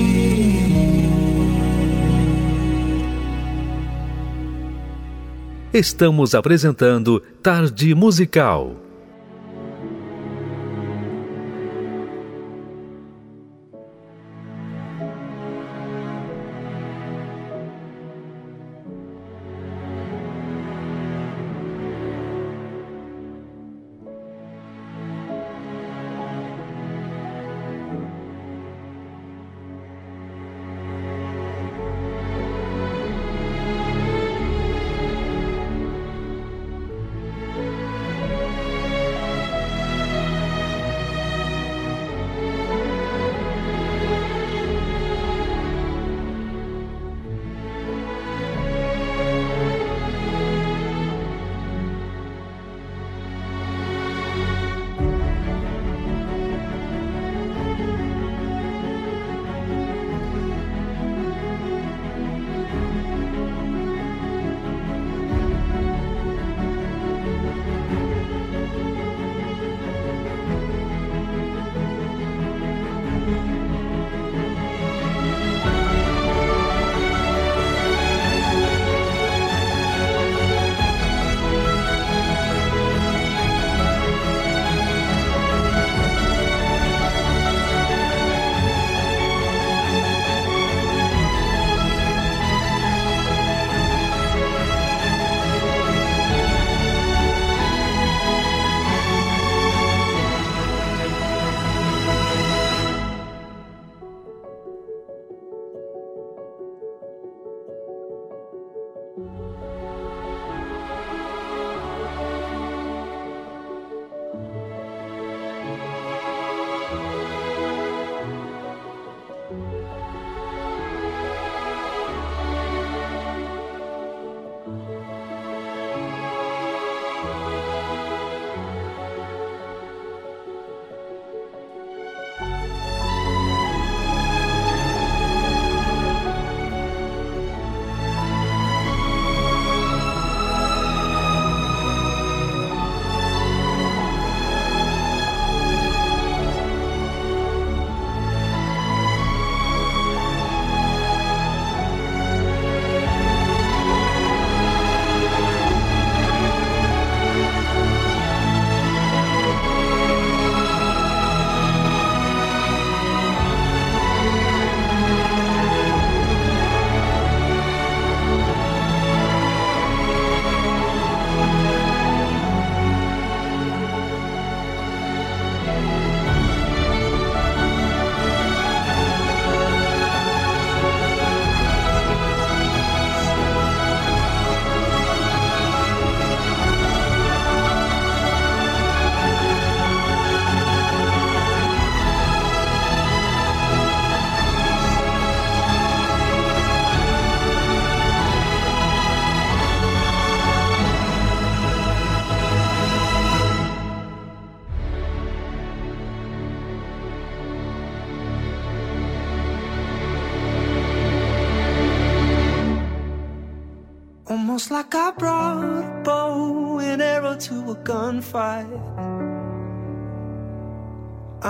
Estamos 5.73 6.35
apresentando 6.35 7.21
Tarde 7.41 7.95
Musical. 7.95 8.82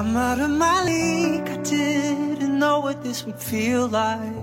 I'm 0.04 0.18
out 0.18 0.38
of 0.38 0.50
my 0.50 0.84
league, 0.84 1.48
I 1.48 1.56
didn't 1.64 2.60
know 2.60 2.82
what 2.82 3.02
this 3.02 3.26
would 3.26 3.40
feel 3.40 3.88
like. 3.88 4.36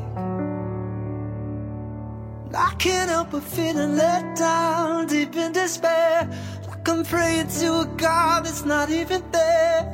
I 2.55 2.75
can't 2.79 3.11
help 3.11 3.33
but 3.33 3.43
feeling 3.43 3.95
let 3.95 4.37
down, 4.37 5.07
deep 5.07 5.37
in 5.37 5.53
despair. 5.53 6.31
Like 6.67 6.89
I'm 6.89 7.05
praying 7.05 7.49
to 7.59 7.81
a 7.81 7.87
God 7.99 8.47
that's 8.47 8.65
not 8.65 8.89
even 8.89 9.23
there. 9.33 9.85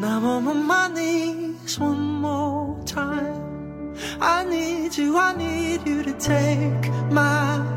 Now 0.00 0.16
I'm 0.16 0.48
on 0.48 0.64
my 0.64 0.88
knees 0.88 1.78
one 1.78 2.00
more 2.00 2.82
time. 2.86 3.94
I 4.18 4.44
need 4.44 4.96
you, 4.96 5.18
I 5.18 5.36
need 5.36 5.86
you 5.86 6.02
to 6.04 6.14
take 6.14 6.90
my 7.12 7.69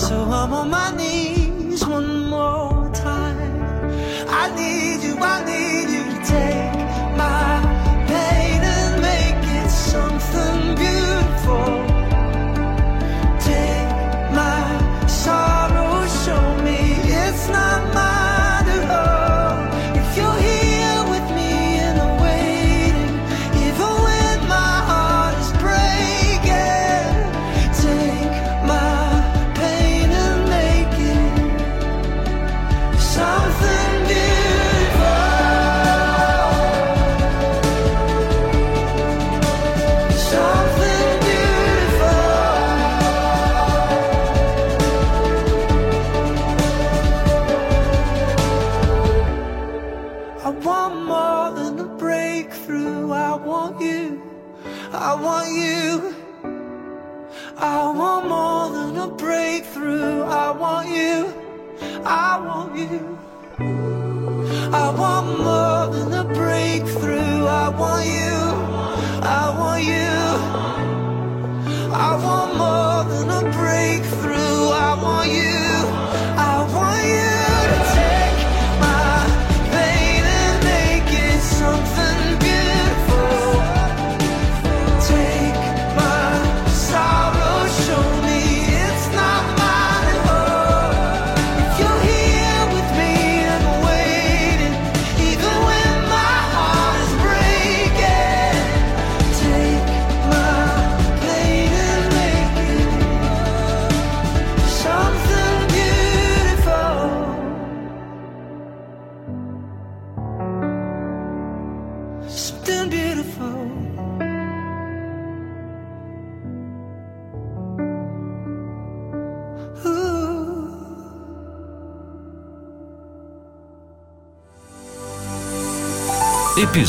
So 0.00 0.16
I'm 0.24 0.52
on 0.54 0.70
my 0.70 0.96
knees 0.96 1.84
one 1.86 2.30
more 2.30 2.90
time. 2.94 3.92
I 4.28 4.44
need 4.56 5.04
you, 5.06 5.14
I 5.18 5.44
need 5.44 5.88
you 5.94 5.99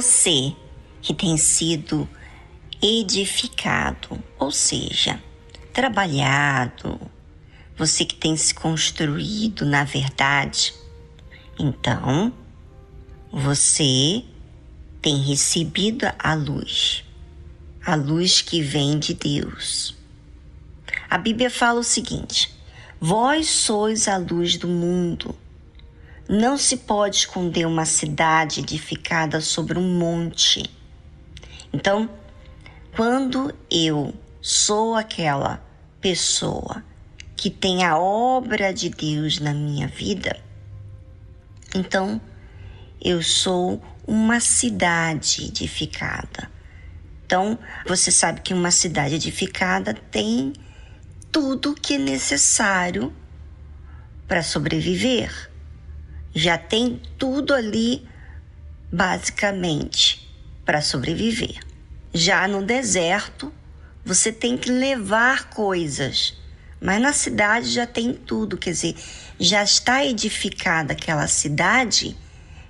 Você 0.00 0.56
que 1.02 1.12
tem 1.12 1.36
sido 1.36 2.08
edificado, 2.80 4.18
ou 4.38 4.50
seja, 4.50 5.22
trabalhado, 5.74 6.98
você 7.76 8.06
que 8.06 8.14
tem 8.14 8.34
se 8.34 8.54
construído 8.54 9.66
na 9.66 9.84
verdade, 9.84 10.72
então 11.58 12.32
você 13.30 14.24
tem 15.02 15.18
recebido 15.22 16.06
a 16.18 16.32
luz, 16.32 17.04
a 17.84 17.94
luz 17.94 18.40
que 18.40 18.62
vem 18.62 18.98
de 18.98 19.12
Deus. 19.12 19.94
A 21.10 21.18
Bíblia 21.18 21.50
fala 21.50 21.80
o 21.80 21.84
seguinte: 21.84 22.50
Vós 22.98 23.50
sois 23.50 24.08
a 24.08 24.16
luz 24.16 24.56
do 24.56 24.66
mundo. 24.66 25.36
Não 26.32 26.56
se 26.56 26.76
pode 26.76 27.16
esconder 27.16 27.66
uma 27.66 27.84
cidade 27.84 28.60
edificada 28.60 29.40
sobre 29.40 29.76
um 29.76 29.98
monte. 29.98 30.62
Então, 31.72 32.08
Quando 32.94 33.54
eu 33.70 34.12
sou 34.40 34.94
aquela 34.94 35.64
pessoa 36.00 36.84
que 37.36 37.48
tem 37.48 37.84
a 37.84 37.98
obra 37.98 38.74
de 38.74 38.90
Deus 38.90 39.38
na 39.38 39.54
minha 39.54 39.86
vida, 39.86 40.38
então 41.74 42.20
eu 43.00 43.22
sou 43.22 43.82
uma 44.06 44.40
cidade 44.40 45.46
edificada. 45.46 46.50
Então, 47.24 47.58
você 47.86 48.10
sabe 48.10 48.40
que 48.40 48.52
uma 48.52 48.72
cidade 48.72 49.14
edificada 49.14 49.94
tem 49.94 50.52
tudo 51.30 51.74
que 51.74 51.94
é 51.94 51.98
necessário 51.98 53.12
para 54.26 54.42
sobreviver. 54.42 55.49
Já 56.34 56.56
tem 56.56 57.00
tudo 57.18 57.52
ali, 57.52 58.06
basicamente, 58.92 60.28
para 60.64 60.80
sobreviver. 60.80 61.60
Já 62.12 62.46
no 62.46 62.62
deserto, 62.62 63.52
você 64.04 64.32
tem 64.32 64.56
que 64.56 64.70
levar 64.70 65.50
coisas, 65.50 66.36
mas 66.80 67.00
na 67.00 67.12
cidade 67.12 67.68
já 67.68 67.86
tem 67.86 68.12
tudo, 68.12 68.56
quer 68.56 68.70
dizer, 68.70 68.96
já 69.38 69.62
está 69.62 70.04
edificada 70.04 70.92
aquela 70.92 71.26
cidade 71.26 72.16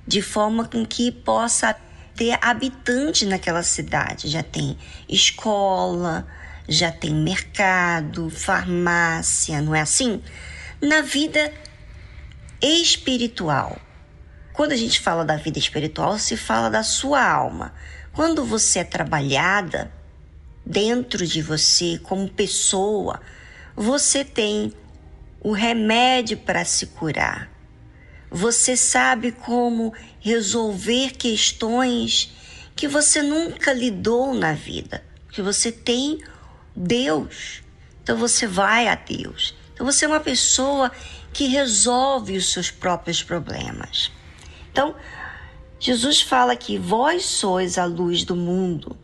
de 0.07 0.21
forma 0.21 0.67
com 0.67 0.85
que 0.85 1.13
possa 1.13 1.75
ter 2.17 2.39
habitante 2.43 3.25
naquela 3.25 3.63
cidade. 3.63 4.29
Já 4.29 4.43
tem 4.43 4.77
escola, 5.09 6.27
já 6.69 6.91
tem 6.91 7.15
mercado, 7.15 8.29
farmácia, 8.29 9.61
não 9.63 9.75
é 9.75 9.81
assim? 9.81 10.23
Na 10.81 11.03
vida 11.03 11.53
espiritual. 12.61 13.79
Quando 14.53 14.73
a 14.73 14.77
gente 14.77 15.01
fala 15.01 15.25
da 15.25 15.37
vida 15.37 15.59
espiritual, 15.59 16.19
se 16.19 16.37
fala 16.37 16.69
da 16.69 16.83
sua 16.83 17.25
alma. 17.25 17.73
Quando 18.13 18.45
você 18.45 18.81
é 18.81 18.85
trabalhada 18.85 19.93
dentro 20.67 21.27
de 21.27 21.41
você 21.41 21.99
como 22.03 22.29
pessoa, 22.29 23.21
você 23.75 24.25
tem 24.25 24.73
o 25.41 25.53
remédio 25.53 26.37
para 26.37 26.65
se 26.65 26.87
curar. 26.87 27.51
Você 28.31 28.77
sabe 28.77 29.33
como 29.33 29.93
resolver 30.21 31.13
questões 31.13 32.33
que 32.77 32.87
você 32.87 33.23
nunca 33.23 33.73
lidou 33.73 34.35
na 34.35 34.53
vida, 34.53 35.03
que 35.31 35.43
você 35.43 35.73
tem 35.73 36.21
Deus. 36.77 37.63
Então 38.03 38.17
você 38.17 38.47
vai 38.47 38.87
a 38.87 38.95
Deus. 38.95 39.55
Então 39.75 39.85
você 39.85 40.05
é 40.05 40.09
uma 40.09 40.21
pessoa 40.21 40.93
que 41.33 41.47
resolve 41.47 42.37
os 42.37 42.53
seus 42.53 42.71
próprios 42.71 43.23
problemas. 43.23 44.11
Então, 44.71 44.95
Jesus 45.79 46.21
fala 46.21 46.57
que 46.57 46.79
vós 46.79 47.25
sois 47.25 47.79
a 47.79 47.85
luz 47.85 48.25
do 48.25 48.37
mundo. 48.37 48.97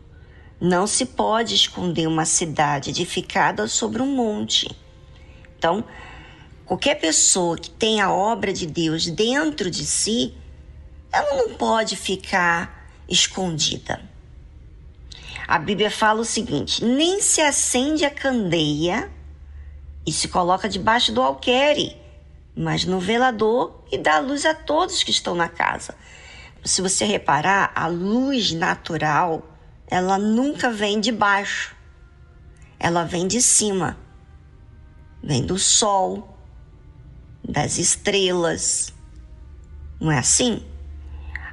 Não 0.59 0.87
se 0.87 1.05
pode 1.05 1.55
esconder 1.55 2.07
uma 2.07 2.25
cidade 2.25 2.89
edificada 2.89 3.67
sobre 3.67 4.01
um 4.01 4.15
monte. 4.15 4.69
Então, 5.57 5.83
Qualquer 6.67 6.95
pessoa 6.95 7.57
que 7.57 7.69
tem 7.69 8.01
a 8.01 8.11
obra 8.11 8.51
de 8.51 8.67
Deus 8.67 9.07
dentro 9.07 9.71
de 9.71 9.85
si, 9.85 10.33
ela 11.09 11.37
não 11.37 11.53
pode 11.53 11.95
ficar 11.95 12.91
escondida. 13.07 14.01
A 15.47 15.57
Bíblia 15.57 15.89
fala 15.89 16.19
o 16.19 16.25
seguinte: 16.25 16.83
nem 16.83 17.21
se 17.21 17.39
acende 17.39 18.03
a 18.03 18.11
candeia 18.11 19.09
e 20.05 20.11
se 20.11 20.27
coloca 20.27 20.67
debaixo 20.67 21.13
do 21.13 21.21
alqueire, 21.21 21.95
mas 22.57 22.85
no 22.85 22.99
velador 22.99 23.83
e 23.91 23.97
dá 23.97 24.19
luz 24.19 24.45
a 24.45 24.53
todos 24.53 25.03
que 25.03 25.11
estão 25.11 25.35
na 25.35 25.47
casa. 25.47 25.95
Se 26.65 26.81
você 26.81 27.05
reparar, 27.05 27.71
a 27.75 27.87
luz 27.87 28.51
natural, 28.51 29.47
ela 29.87 30.17
nunca 30.17 30.71
vem 30.71 30.99
de 30.99 31.11
baixo. 31.11 31.75
Ela 32.79 33.05
vem 33.05 33.27
de 33.27 33.41
cima. 33.41 33.97
Vem 35.23 35.45
do 35.45 35.57
sol, 35.59 36.37
das 37.47 37.77
estrelas. 37.77 38.93
Não 40.01 40.11
é 40.11 40.17
assim? 40.17 40.65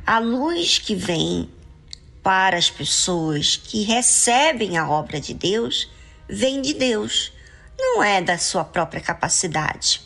A 0.06 0.18
luz 0.18 0.78
que 0.78 0.94
vem 0.94 1.50
para 2.22 2.56
as 2.56 2.70
pessoas 2.70 3.56
que 3.56 3.82
recebem 3.82 4.78
a 4.78 4.88
obra 4.88 5.20
de 5.20 5.34
Deus 5.34 5.90
vem 6.28 6.62
de 6.62 6.74
Deus, 6.74 7.32
não 7.78 8.02
é 8.02 8.20
da 8.20 8.38
sua 8.38 8.64
própria 8.64 9.00
capacidade, 9.00 10.00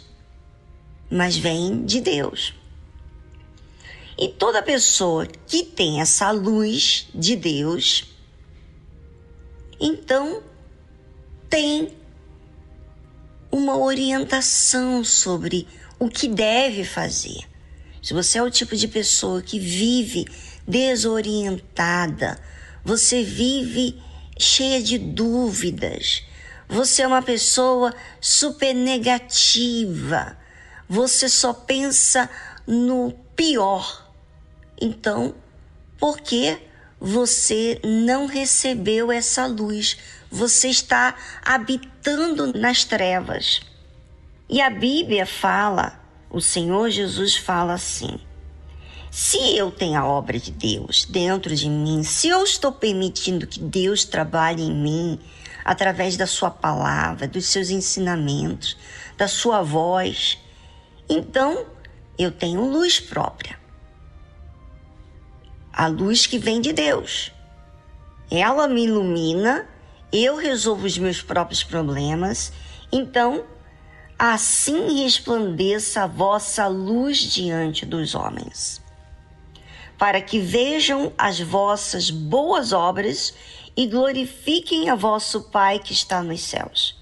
mas 1.11 1.37
vem 1.37 1.85
de 1.85 2.01
Deus. 2.01 2.55
E 4.19 4.29
toda 4.29 4.63
pessoa 4.63 5.27
que 5.47 5.63
tem 5.63 6.01
essa 6.01 6.31
luz 6.31 7.07
de 7.15 7.37
Deus, 7.37 8.05
então 9.81 10.43
tem 11.49 11.93
uma 13.51 13.79
orientação 13.79 15.05
sobre 15.05 15.67
o 15.99 16.09
que 16.09 16.29
deve 16.29 16.85
fazer. 16.85 17.47
Se 18.03 18.13
você 18.13 18.39
é 18.39 18.43
o 18.43 18.51
tipo 18.51 18.77
de 18.77 18.89
pessoa 18.89 19.43
que 19.43 19.59
vive 19.59 20.27
desorientada, 20.67 22.41
você 22.85 23.23
vive 23.23 24.01
cheia 24.39 24.83
de 24.83 24.99
dúvidas, 24.99 26.23
você 26.69 27.03
é 27.03 27.07
uma 27.07 27.23
pessoa 27.23 27.95
super 28.21 28.75
negativa, 28.75 30.37
você 30.89 31.29
só 31.29 31.53
pensa 31.53 32.31
no 32.67 33.13
pior. 33.37 34.07
Então, 34.81 35.35
por 35.99 36.21
que 36.21 36.59
você 37.01 37.81
não 37.85 38.27
recebeu 38.27 39.13
essa 39.13 39.47
luz? 39.47 39.97
Você 40.31 40.69
está 40.69 41.15
habitando 41.45 42.59
nas 42.59 42.85
trevas. 42.85 43.61
E 44.49 44.61
a 44.61 44.71
Bíblia 44.71 45.27
fala, 45.27 46.01
o 46.31 46.41
Senhor 46.41 46.91
Jesus 46.91 47.37
fala 47.37 47.75
assim: 47.75 48.19
se 49.11 49.57
eu 49.57 49.71
tenho 49.71 49.99
a 49.99 50.07
obra 50.07 50.39
de 50.39 50.51
Deus 50.51 51.05
dentro 51.07 51.55
de 51.55 51.69
mim, 51.69 52.03
se 52.03 52.29
eu 52.29 52.45
estou 52.45 52.73
permitindo 52.73 53.47
que 53.47 53.61
Deus 53.61 54.05
trabalhe 54.05 54.63
em 54.63 54.75
mim 54.75 55.21
através 55.65 56.17
da 56.17 56.27
Sua 56.27 56.51
palavra, 56.51 57.27
dos 57.27 57.47
seus 57.47 57.71
ensinamentos, 57.71 58.77
da 59.17 59.27
Sua 59.27 59.63
voz, 59.63 60.39
então 61.09 61.67
eu 62.19 62.31
tenho 62.31 62.65
luz 62.65 63.01
própria. 63.01 63.59
A 65.73 65.87
luz 65.87 66.27
que 66.27 66.39
vem 66.39 66.61
de 66.61 66.73
Deus. 66.73 67.33
Ela 68.31 68.69
me 68.69 68.85
ilumina, 68.85 69.67
eu 70.13 70.37
resolvo 70.37 70.87
os 70.87 70.99
meus 70.99 71.23
próprios 71.23 71.63
problemas, 71.63 72.53
então 72.93 73.45
assim 74.19 75.03
resplandeça 75.03 76.03
a 76.03 76.07
vossa 76.07 76.67
luz 76.67 77.19
diante 77.19 77.87
dos 77.87 78.15
homens, 78.15 78.83
para 79.97 80.21
que 80.21 80.41
vejam 80.41 81.13
as 81.17 81.39
vossas 81.41 82.11
boas 82.11 82.73
obras 82.73 83.33
e 83.77 83.87
glorifiquem 83.87 84.91
a 84.91 84.97
vosso 84.97 85.43
Pai 85.45 85.79
que 85.79 85.93
está 85.93 86.23
nos 86.23 86.41
céus. 86.41 87.01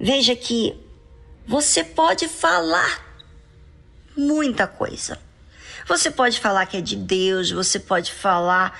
Veja 0.00 0.34
que 0.34 0.83
você 1.46 1.84
pode 1.84 2.28
falar 2.28 3.04
muita 4.16 4.66
coisa. 4.66 5.18
Você 5.86 6.10
pode 6.10 6.40
falar 6.40 6.66
que 6.66 6.78
é 6.78 6.80
de 6.80 6.96
Deus, 6.96 7.50
você 7.50 7.78
pode 7.78 8.12
falar 8.12 8.78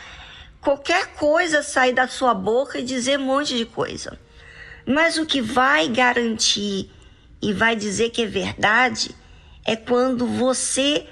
qualquer 0.60 1.08
coisa 1.14 1.62
sair 1.62 1.92
da 1.92 2.08
sua 2.08 2.32
boca 2.32 2.78
e 2.78 2.82
dizer 2.82 3.18
um 3.18 3.24
monte 3.24 3.56
de 3.56 3.66
coisa. 3.66 4.18
Mas 4.86 5.18
o 5.18 5.26
que 5.26 5.40
vai 5.40 5.88
garantir 5.88 6.90
e 7.40 7.52
vai 7.52 7.76
dizer 7.76 8.10
que 8.10 8.22
é 8.22 8.26
verdade 8.26 9.14
é 9.64 9.76
quando 9.76 10.26
você 10.26 11.06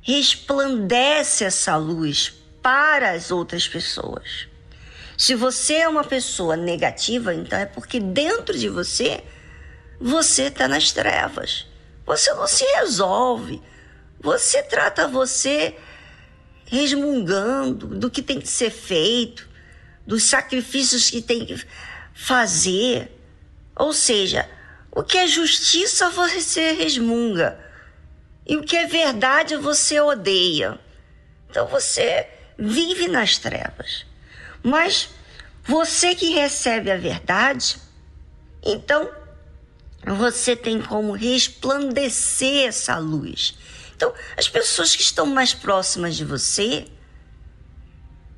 resplandece 0.00 1.44
essa 1.44 1.76
luz 1.76 2.32
para 2.62 3.10
as 3.10 3.30
outras 3.30 3.66
pessoas. 3.66 4.46
Se 5.16 5.34
você 5.34 5.74
é 5.74 5.88
uma 5.88 6.04
pessoa 6.04 6.56
negativa, 6.56 7.34
então 7.34 7.58
é 7.58 7.66
porque 7.66 7.98
dentro 7.98 8.56
de 8.56 8.68
você 8.68 9.22
você 10.00 10.44
está 10.44 10.68
nas 10.68 10.92
trevas. 10.92 11.66
Você 12.06 12.32
não 12.34 12.46
se 12.46 12.64
resolve. 12.76 13.62
Você 14.20 14.62
trata 14.62 15.08
você 15.08 15.76
resmungando 16.66 17.86
do 17.86 18.10
que 18.10 18.22
tem 18.22 18.40
que 18.40 18.48
ser 18.48 18.70
feito, 18.70 19.48
dos 20.06 20.24
sacrifícios 20.24 21.10
que 21.10 21.22
tem 21.22 21.44
que 21.44 21.62
fazer. 22.14 23.10
Ou 23.76 23.92
seja, 23.92 24.48
o 24.90 25.02
que 25.02 25.18
é 25.18 25.26
justiça 25.26 26.10
você 26.10 26.72
resmunga. 26.72 27.58
E 28.46 28.56
o 28.56 28.62
que 28.62 28.76
é 28.76 28.86
verdade 28.86 29.56
você 29.56 30.00
odeia. 30.00 30.78
Então 31.48 31.66
você 31.66 32.28
vive 32.58 33.08
nas 33.08 33.38
trevas. 33.38 34.06
Mas 34.62 35.10
você 35.62 36.14
que 36.14 36.30
recebe 36.30 36.90
a 36.90 36.96
verdade, 36.96 37.76
então 38.62 39.10
você 40.06 40.54
tem 40.54 40.80
como 40.80 41.12
resplandecer 41.12 42.68
essa 42.68 42.98
luz. 42.98 43.56
Então, 43.96 44.12
as 44.36 44.48
pessoas 44.48 44.94
que 44.94 45.02
estão 45.02 45.26
mais 45.26 45.54
próximas 45.54 46.16
de 46.16 46.24
você, 46.24 46.86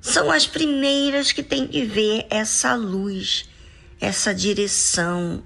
são 0.00 0.30
as 0.30 0.46
primeiras 0.46 1.32
que 1.32 1.42
têm 1.42 1.66
que 1.66 1.84
ver 1.84 2.26
essa 2.30 2.74
luz, 2.76 3.48
essa 4.00 4.32
direção, 4.32 5.42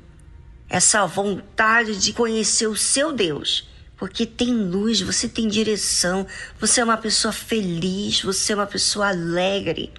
essa 0.69 1.07
vontade 1.07 1.97
de 1.97 2.13
conhecer 2.13 2.67
o 2.67 2.77
seu 2.77 3.13
Deus. 3.13 3.69
Porque 3.97 4.27
tem 4.27 4.53
luz, 4.53 5.01
você 5.01 5.29
tem 5.29 5.49
direção, 5.49 6.27
você 6.59 6.81
é 6.81 6.85
uma 6.85 6.97
pessoa 6.97 7.33
feliz, 7.33 8.23
você 8.23 8.53
é 8.53 8.57
uma 8.57 8.67
pessoa 8.67 9.09
alegre, 9.09 9.93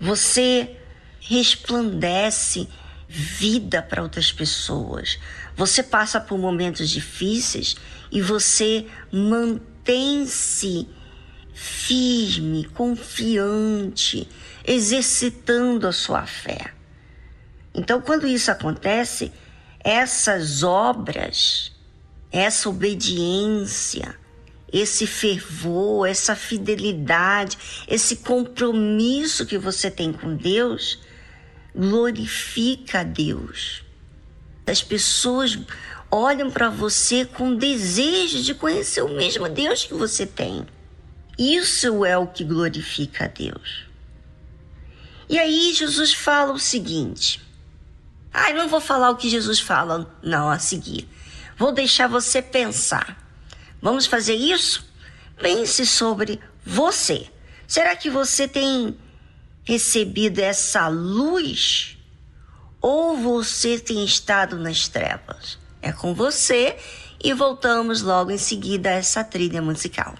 você 0.00 0.76
resplandece 1.20 2.68
vida 3.08 3.80
para 3.80 4.02
outras 4.02 4.32
pessoas. 4.32 5.18
Você 5.56 5.82
passa 5.82 6.20
por 6.20 6.38
momentos 6.38 6.90
difíceis 6.90 7.76
e 8.10 8.20
você 8.20 8.86
mantém-se 9.12 10.88
firme, 11.52 12.64
confiante, 12.74 14.28
exercitando 14.66 15.86
a 15.86 15.92
sua 15.92 16.26
fé. 16.26 16.72
Então, 17.72 18.00
quando 18.00 18.26
isso 18.26 18.50
acontece, 18.50 19.32
essas 19.80 20.62
obras, 20.62 21.72
essa 22.32 22.68
obediência, 22.68 24.16
esse 24.72 25.06
fervor, 25.06 26.08
essa 26.08 26.34
fidelidade, 26.34 27.56
esse 27.86 28.16
compromisso 28.16 29.46
que 29.46 29.56
você 29.56 29.88
tem 29.88 30.12
com 30.12 30.34
Deus, 30.34 31.00
glorifica 31.74 33.00
a 33.00 33.04
Deus. 33.04 33.84
As 34.66 34.82
pessoas 34.82 35.58
olham 36.10 36.50
para 36.50 36.70
você 36.70 37.24
com 37.24 37.54
desejo 37.54 38.42
de 38.42 38.54
conhecer 38.54 39.02
o 39.02 39.08
mesmo 39.08 39.48
Deus 39.48 39.84
que 39.84 39.94
você 39.94 40.26
tem. 40.26 40.66
Isso 41.38 42.04
é 42.04 42.16
o 42.16 42.26
que 42.26 42.44
glorifica 42.44 43.24
a 43.24 43.28
Deus. 43.28 43.86
E 45.28 45.38
aí 45.38 45.72
Jesus 45.74 46.14
fala 46.14 46.52
o 46.52 46.58
seguinte: 46.58 47.40
Ai, 48.32 48.50
ah, 48.50 48.54
não 48.54 48.68
vou 48.68 48.80
falar 48.80 49.10
o 49.10 49.16
que 49.16 49.30
Jesus 49.30 49.60
fala, 49.60 50.12
não, 50.20 50.50
a 50.50 50.58
seguir. 50.58 51.08
Vou 51.56 51.70
deixar 51.70 52.08
você 52.08 52.42
pensar. 52.42 53.16
Vamos 53.80 54.06
fazer 54.06 54.34
isso? 54.34 54.84
Pense 55.40 55.86
sobre 55.86 56.40
você. 56.64 57.28
Será 57.66 57.94
que 57.94 58.10
você 58.10 58.48
tem 58.48 58.96
recebido 59.62 60.40
essa 60.40 60.88
luz 60.88 61.96
ou 62.86 63.16
você 63.16 63.78
tem 63.78 64.04
estado 64.04 64.58
nas 64.58 64.88
trevas? 64.88 65.58
É 65.80 65.90
com 65.90 66.12
você 66.12 66.76
e 67.18 67.32
voltamos 67.32 68.02
logo 68.02 68.30
em 68.30 68.36
seguida 68.36 68.90
a 68.90 68.92
essa 68.92 69.24
trilha 69.24 69.62
musical. 69.62 70.14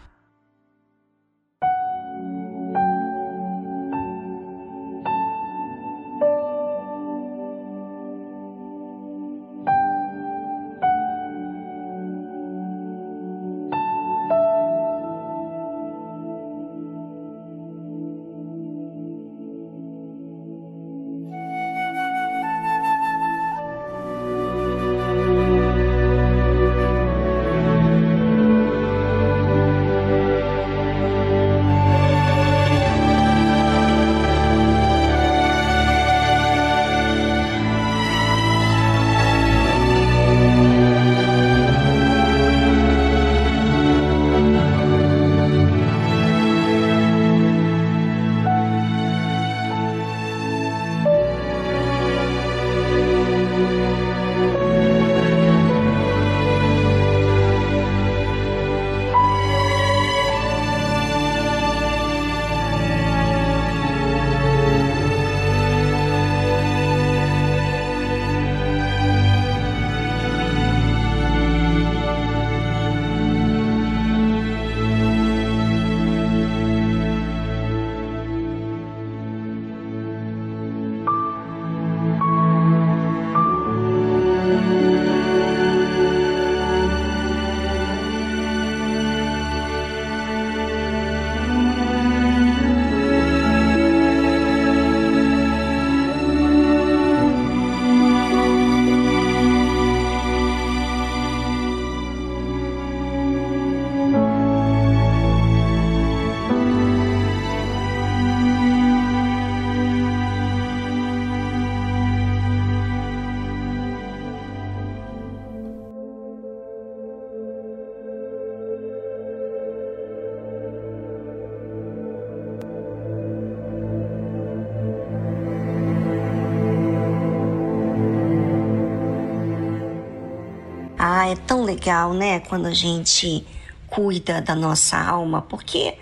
Legal, 131.75 132.15
né, 132.15 132.41
quando 132.41 132.67
a 132.67 132.75
gente 132.75 133.45
cuida 133.89 134.41
da 134.41 134.55
nossa 134.55 134.97
alma, 134.97 135.43
porque 135.43 135.99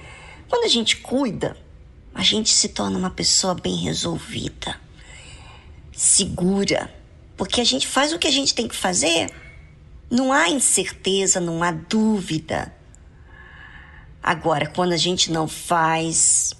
quando 0.49 0.65
a 0.65 0.69
gente 0.69 0.99
cuida, 0.99 1.57
a 2.15 2.23
gente 2.23 2.51
se 2.51 2.69
torna 2.69 2.99
uma 2.99 3.11
pessoa 3.11 3.55
bem 3.55 3.77
resolvida, 3.77 4.79
segura, 5.93 6.95
porque 7.37 7.61
a 7.61 7.65
gente 7.65 7.87
faz 7.87 8.13
o 8.13 8.19
que 8.19 8.29
a 8.29 8.31
gente 8.31 8.55
tem 8.55 8.69
que 8.69 8.77
fazer. 8.77 9.31
Não 10.11 10.31
há 10.31 10.51
incerteza, 10.51 11.41
não 11.41 11.63
há 11.63 11.73
dúvida. 11.73 12.73
Agora, 14.23 14.67
quando 14.67 14.93
a 14.93 14.99
gente 14.99 15.33
não 15.33 15.49
faz, 15.49 16.53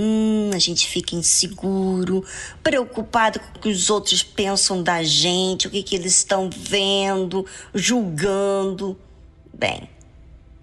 Hum, 0.00 0.50
a 0.54 0.60
gente 0.60 0.86
fica 0.86 1.16
inseguro, 1.16 2.24
preocupado 2.62 3.40
com 3.40 3.58
o 3.58 3.60
que 3.62 3.68
os 3.68 3.90
outros 3.90 4.22
pensam 4.22 4.80
da 4.80 5.02
gente, 5.02 5.66
o 5.66 5.70
que, 5.70 5.82
que 5.82 5.96
eles 5.96 6.18
estão 6.18 6.48
vendo, 6.48 7.44
julgando. 7.74 8.96
Bem, 9.52 9.90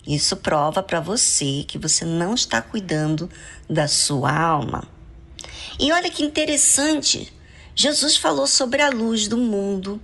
isso 0.07 0.37
prova 0.37 0.81
para 0.81 1.01
você 1.01 1.65
que 1.67 1.77
você 1.77 2.05
não 2.05 2.33
está 2.33 2.61
cuidando 2.61 3.29
da 3.69 3.89
sua 3.89 4.31
alma. 4.31 4.87
E 5.77 5.91
olha 5.91 6.09
que 6.09 6.23
interessante, 6.23 7.33
Jesus 7.75 8.15
falou 8.15 8.47
sobre 8.47 8.81
a 8.81 8.89
luz 8.89 9.27
do 9.27 9.37
mundo, 9.37 9.99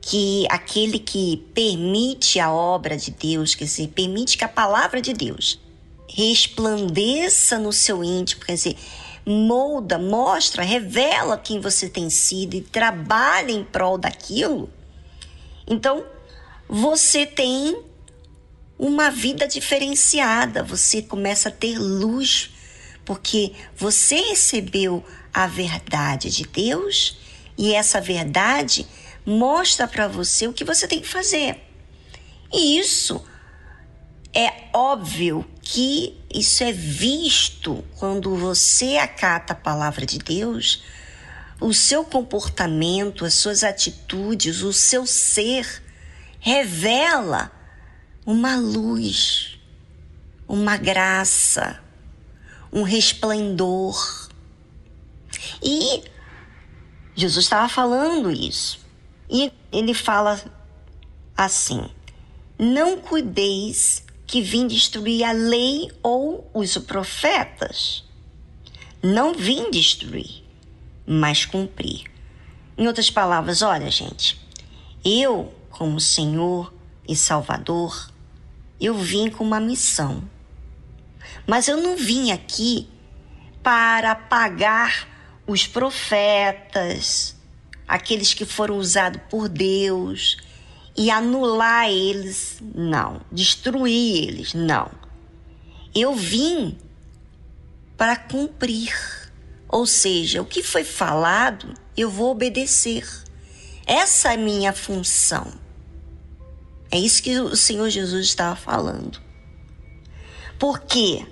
que 0.00 0.46
aquele 0.48 1.00
que 1.00 1.38
permite 1.52 2.38
a 2.38 2.52
obra 2.52 2.96
de 2.96 3.10
Deus, 3.10 3.56
que 3.56 3.66
se 3.66 3.88
permite 3.88 4.38
que 4.38 4.44
a 4.44 4.48
palavra 4.48 5.02
de 5.02 5.12
Deus 5.12 5.58
resplandeça 6.14 7.58
no 7.58 7.72
seu 7.72 8.02
íntimo, 8.02 8.44
quer 8.44 8.54
dizer, 8.54 8.76
molda, 9.24 9.98
mostra, 9.98 10.62
revela 10.62 11.38
quem 11.38 11.60
você 11.60 11.88
tem 11.88 12.10
sido 12.10 12.54
e 12.54 12.60
trabalha 12.60 13.52
em 13.52 13.64
prol 13.64 13.96
daquilo, 13.96 14.70
então 15.66 16.04
você 16.68 17.24
tem 17.24 17.80
uma 18.78 19.10
vida 19.10 19.46
diferenciada, 19.46 20.62
você 20.62 21.02
começa 21.02 21.48
a 21.48 21.52
ter 21.52 21.78
luz, 21.78 22.50
porque 23.04 23.52
você 23.76 24.16
recebeu 24.16 25.04
a 25.32 25.46
verdade 25.46 26.30
de 26.30 26.44
Deus 26.44 27.18
e 27.58 27.74
essa 27.74 28.00
verdade 28.00 28.86
mostra 29.24 29.86
para 29.86 30.08
você 30.08 30.48
o 30.48 30.52
que 30.52 30.64
você 30.64 30.88
tem 30.88 31.00
que 31.00 31.08
fazer. 31.08 31.60
E 32.52 32.78
isso 32.78 33.22
é 34.34 34.68
óbvio 34.72 35.44
que 35.72 36.18
isso 36.34 36.64
é 36.64 36.72
visto 36.72 37.84
quando 37.96 38.34
você 38.34 38.96
acata 38.96 39.52
a 39.52 39.56
palavra 39.56 40.04
de 40.04 40.18
Deus, 40.18 40.82
o 41.60 41.72
seu 41.72 42.02
comportamento, 42.02 43.24
as 43.24 43.34
suas 43.34 43.62
atitudes, 43.62 44.62
o 44.62 44.72
seu 44.72 45.06
ser 45.06 45.80
revela 46.40 47.52
uma 48.26 48.56
luz, 48.56 49.60
uma 50.48 50.76
graça, 50.76 51.80
um 52.72 52.82
resplendor. 52.82 54.28
E 55.62 56.02
Jesus 57.14 57.44
estava 57.44 57.68
falando 57.68 58.28
isso. 58.32 58.84
E 59.30 59.52
ele 59.70 59.94
fala 59.94 60.42
assim: 61.36 61.88
Não 62.58 62.96
cuideis 62.96 64.09
que 64.30 64.40
vim 64.40 64.68
destruir 64.68 65.24
a 65.24 65.32
lei 65.32 65.90
ou 66.04 66.48
os 66.54 66.78
profetas. 66.78 68.04
Não 69.02 69.34
vim 69.34 69.72
destruir, 69.72 70.44
mas 71.04 71.44
cumprir. 71.44 72.04
Em 72.78 72.86
outras 72.86 73.10
palavras, 73.10 73.60
olha, 73.60 73.90
gente, 73.90 74.40
eu, 75.04 75.52
como 75.68 75.98
Senhor 75.98 76.72
e 77.08 77.16
Salvador, 77.16 78.08
eu 78.80 78.94
vim 78.94 79.28
com 79.30 79.42
uma 79.42 79.58
missão. 79.58 80.22
Mas 81.44 81.66
eu 81.66 81.78
não 81.78 81.96
vim 81.96 82.30
aqui 82.30 82.88
para 83.64 84.12
apagar 84.12 85.08
os 85.44 85.66
profetas, 85.66 87.34
aqueles 87.88 88.32
que 88.32 88.44
foram 88.44 88.78
usados 88.78 89.20
por 89.28 89.48
Deus, 89.48 90.36
e 91.00 91.10
anular 91.10 91.88
eles, 91.88 92.58
não. 92.74 93.22
Destruir 93.32 94.28
eles, 94.28 94.52
não. 94.52 94.90
Eu 95.94 96.14
vim 96.14 96.76
para 97.96 98.16
cumprir. 98.16 98.94
Ou 99.66 99.86
seja, 99.86 100.42
o 100.42 100.44
que 100.44 100.62
foi 100.62 100.84
falado, 100.84 101.72
eu 101.96 102.10
vou 102.10 102.30
obedecer. 102.30 103.08
Essa 103.86 104.32
é 104.32 104.34
a 104.34 104.36
minha 104.36 104.74
função. 104.74 105.50
É 106.90 106.98
isso 106.98 107.22
que 107.22 107.40
o 107.40 107.56
Senhor 107.56 107.88
Jesus 107.88 108.26
estava 108.26 108.54
falando. 108.54 109.22
Porque, 110.58 111.24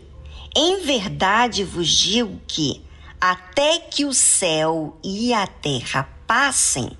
em 0.56 0.80
verdade 0.80 1.62
vos 1.62 1.88
digo 1.88 2.40
que, 2.46 2.82
até 3.20 3.80
que 3.80 4.06
o 4.06 4.14
céu 4.14 4.98
e 5.04 5.34
a 5.34 5.46
terra 5.46 6.08
passem, 6.26 6.96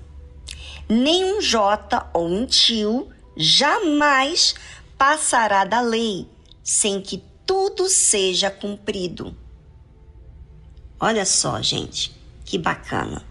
nem 0.88 1.24
um 1.24 1.40
jota 1.40 2.08
ou 2.12 2.26
um 2.26 2.46
tio 2.46 3.08
jamais 3.36 4.54
passará 4.96 5.64
da 5.64 5.80
lei 5.80 6.26
sem 6.62 7.00
que 7.00 7.22
tudo 7.46 7.88
seja 7.88 8.50
cumprido. 8.50 9.34
Olha 11.00 11.24
só, 11.24 11.62
gente, 11.62 12.14
que 12.44 12.58
bacana. 12.58 13.24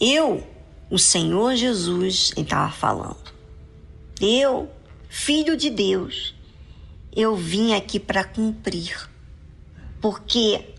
Eu, 0.00 0.46
o 0.90 0.98
Senhor 0.98 1.54
Jesus, 1.54 2.32
estava 2.36 2.70
falando. 2.70 3.32
Eu, 4.20 4.70
filho 5.08 5.56
de 5.56 5.70
Deus, 5.70 6.34
eu 7.14 7.34
vim 7.34 7.74
aqui 7.74 7.98
para 7.98 8.24
cumprir. 8.24 9.08
Porque 10.00 10.74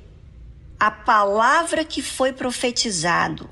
a 0.80 0.92
palavra 0.92 1.84
que 1.84 2.02
foi 2.02 2.34
profetizado 2.34 3.50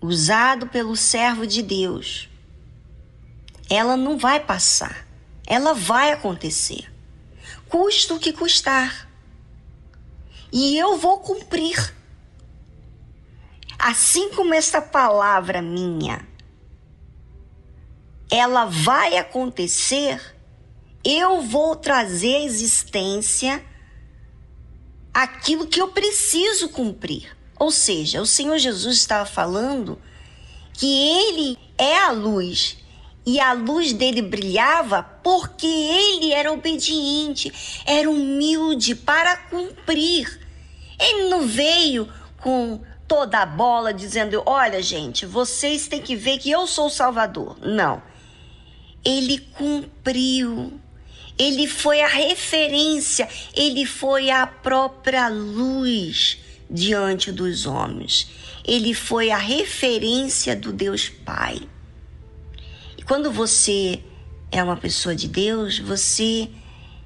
usado 0.00 0.66
pelo 0.68 0.96
servo 0.96 1.46
de 1.46 1.62
Deus, 1.62 2.28
ela 3.68 3.96
não 3.96 4.16
vai 4.16 4.40
passar, 4.40 5.06
ela 5.46 5.74
vai 5.74 6.12
acontecer, 6.12 6.90
custa 7.68 8.14
o 8.14 8.18
que 8.18 8.32
custar. 8.32 9.08
E 10.50 10.78
eu 10.78 10.96
vou 10.96 11.20
cumprir. 11.20 11.94
Assim 13.78 14.30
como 14.30 14.54
essa 14.54 14.80
palavra 14.80 15.62
minha, 15.62 16.26
ela 18.30 18.64
vai 18.64 19.16
acontecer, 19.16 20.20
eu 21.04 21.42
vou 21.42 21.76
trazer 21.76 22.36
à 22.36 22.44
existência 22.44 23.64
aquilo 25.14 25.66
que 25.66 25.80
eu 25.80 25.88
preciso 25.88 26.70
cumprir. 26.70 27.37
Ou 27.58 27.70
seja, 27.70 28.22
o 28.22 28.26
Senhor 28.26 28.58
Jesus 28.58 28.98
estava 28.98 29.26
falando 29.26 29.98
que 30.72 30.86
ele 30.86 31.58
é 31.76 31.98
a 31.98 32.12
luz 32.12 32.78
e 33.26 33.40
a 33.40 33.52
luz 33.52 33.92
dele 33.92 34.22
brilhava 34.22 35.02
porque 35.02 35.66
ele 35.66 36.32
era 36.32 36.52
obediente, 36.52 37.52
era 37.84 38.08
humilde 38.08 38.94
para 38.94 39.36
cumprir. 39.36 40.40
Ele 40.98 41.28
não 41.28 41.46
veio 41.46 42.08
com 42.40 42.80
toda 43.06 43.40
a 43.40 43.46
bola 43.46 43.92
dizendo: 43.92 44.42
Olha, 44.46 44.80
gente, 44.80 45.26
vocês 45.26 45.88
têm 45.88 46.00
que 46.00 46.14
ver 46.14 46.38
que 46.38 46.50
eu 46.50 46.66
sou 46.66 46.86
o 46.86 46.90
Salvador. 46.90 47.58
Não. 47.60 48.00
Ele 49.04 49.38
cumpriu. 49.56 50.80
Ele 51.38 51.68
foi 51.68 52.00
a 52.00 52.08
referência, 52.08 53.28
ele 53.54 53.86
foi 53.86 54.28
a 54.28 54.44
própria 54.44 55.28
luz 55.28 56.38
diante 56.70 57.32
dos 57.32 57.66
homens. 57.66 58.28
Ele 58.64 58.94
foi 58.94 59.30
a 59.30 59.38
referência 59.38 60.54
do 60.54 60.72
Deus 60.72 61.08
Pai. 61.08 61.60
E 62.96 63.02
quando 63.02 63.30
você 63.32 64.02
é 64.50 64.62
uma 64.62 64.76
pessoa 64.76 65.14
de 65.14 65.28
Deus, 65.28 65.78
você 65.78 66.48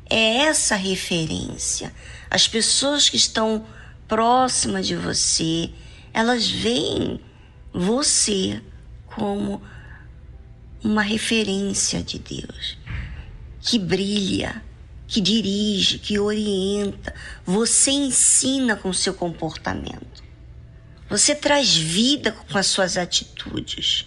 é 0.09 0.39
essa 0.39 0.77
referência. 0.77 1.93
As 2.31 2.49
pessoas 2.49 3.09
que 3.09 3.17
estão 3.17 3.67
próximas 4.09 4.87
de 4.87 4.97
você, 4.97 5.71
elas 6.13 6.51
veem 6.51 7.21
você 7.73 8.61
como 9.07 9.63
uma 10.83 11.03
referência 11.03 12.03
de 12.03 12.19
Deus 12.19 12.77
que 13.63 13.79
brilha, 13.79 14.61
que 15.13 15.21
dirige, 15.21 15.99
que 15.99 16.19
orienta, 16.19 17.15
você 17.45 17.91
ensina 17.91 18.77
com 18.77 18.95
seu 18.95 19.13
comportamento. 19.13 20.25
Você 21.11 21.35
traz 21.35 21.77
vida 21.77 22.33
com 22.33 22.57
as 22.57 22.67
suas 22.69 22.97
atitudes. 22.97 24.07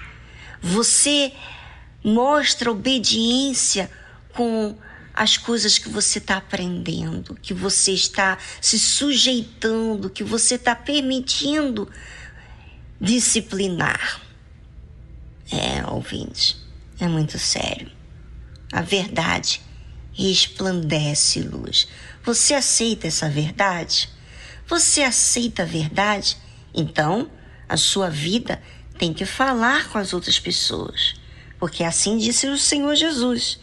Você 0.59 1.31
mostra 2.03 2.71
obediência 2.71 3.87
com 4.33 4.75
as 5.13 5.37
coisas 5.37 5.77
que 5.77 5.89
você 5.89 6.17
está 6.17 6.37
aprendendo, 6.37 7.35
que 7.35 7.53
você 7.53 7.91
está 7.91 8.39
se 8.59 8.79
sujeitando, 8.79 10.09
que 10.09 10.23
você 10.23 10.55
está 10.55 10.75
permitindo 10.75 11.87
disciplinar. 12.99 14.21
É, 15.51 15.85
ouvintes, 15.85 16.57
é 16.99 17.07
muito 17.07 17.37
sério. 17.37 17.91
A 18.73 18.81
verdade 18.81 19.61
resplandece 20.15 21.41
luz. 21.41 21.87
Você 22.23 22.53
aceita 22.53 23.07
essa 23.07 23.29
verdade? 23.29 24.09
Você 24.67 25.03
aceita 25.03 25.63
a 25.63 25.65
verdade? 25.65 26.37
Então, 26.73 27.29
a 27.67 27.77
sua 27.77 28.09
vida 28.09 28.61
tem 28.97 29.13
que 29.13 29.25
falar 29.25 29.89
com 29.89 29.97
as 29.97 30.13
outras 30.13 30.39
pessoas, 30.39 31.15
porque 31.59 31.83
assim 31.83 32.17
disse 32.17 32.47
o 32.47 32.57
Senhor 32.57 32.95
Jesus: 32.95 33.59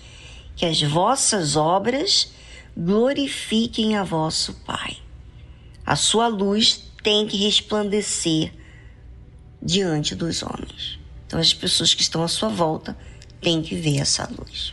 que 0.55 0.67
as 0.67 0.81
vossas 0.83 1.57
obras 1.57 2.31
glorifiquem 2.77 3.97
a 3.97 4.05
vosso 4.05 4.55
Pai. 4.65 4.99
A 5.85 5.97
sua 5.97 6.29
luz 6.29 6.85
tem 7.03 7.27
que 7.27 7.37
resplandecer 7.37 8.53
diante 9.61 10.15
dos 10.15 10.43
homens. 10.43 10.99
Então, 11.27 11.41
as 11.41 11.53
pessoas 11.53 11.95
que 11.95 12.03
estão 12.03 12.23
à 12.23 12.29
sua 12.29 12.49
volta 12.49 12.97
têm 13.41 13.63
que 13.63 13.75
ver 13.75 13.99
essa 13.99 14.31
luz. 14.39 14.73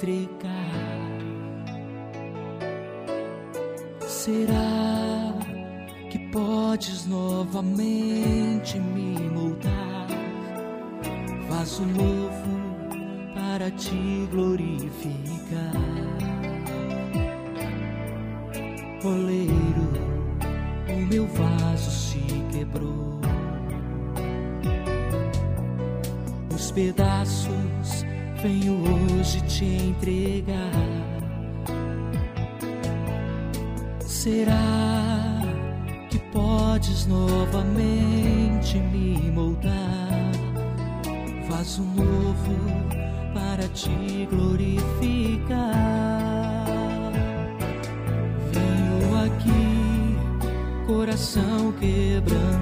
Entregar. 0.00 1.10
Será 4.06 5.34
que 6.10 6.18
podes 6.30 7.06
novamente 7.06 8.78
me 8.78 9.18
moldar? 9.30 10.08
Vaso 11.48 11.84
novo 11.84 12.60
para 13.34 13.70
te 13.72 14.26
glorificar. 14.30 15.74
Oleiro, 19.04 19.90
o 20.88 21.06
meu 21.06 21.26
vaso 21.26 21.90
se 21.90 22.20
quebrou. 22.52 23.20
Os 26.54 26.70
pedaços 26.70 28.09
venho 28.42 28.82
hoje 28.82 29.40
te 29.42 29.64
entregar. 29.64 30.56
Será 34.00 34.56
que 36.08 36.18
podes 36.32 37.06
novamente 37.06 38.78
me 38.78 39.30
moldar? 39.30 40.30
Vaso 41.48 41.82
novo 41.82 42.56
para 43.34 43.68
te 43.68 44.26
glorificar. 44.30 45.60
Venho 48.52 49.24
aqui, 49.24 50.86
coração 50.86 51.72
quebrantado. 51.72 52.59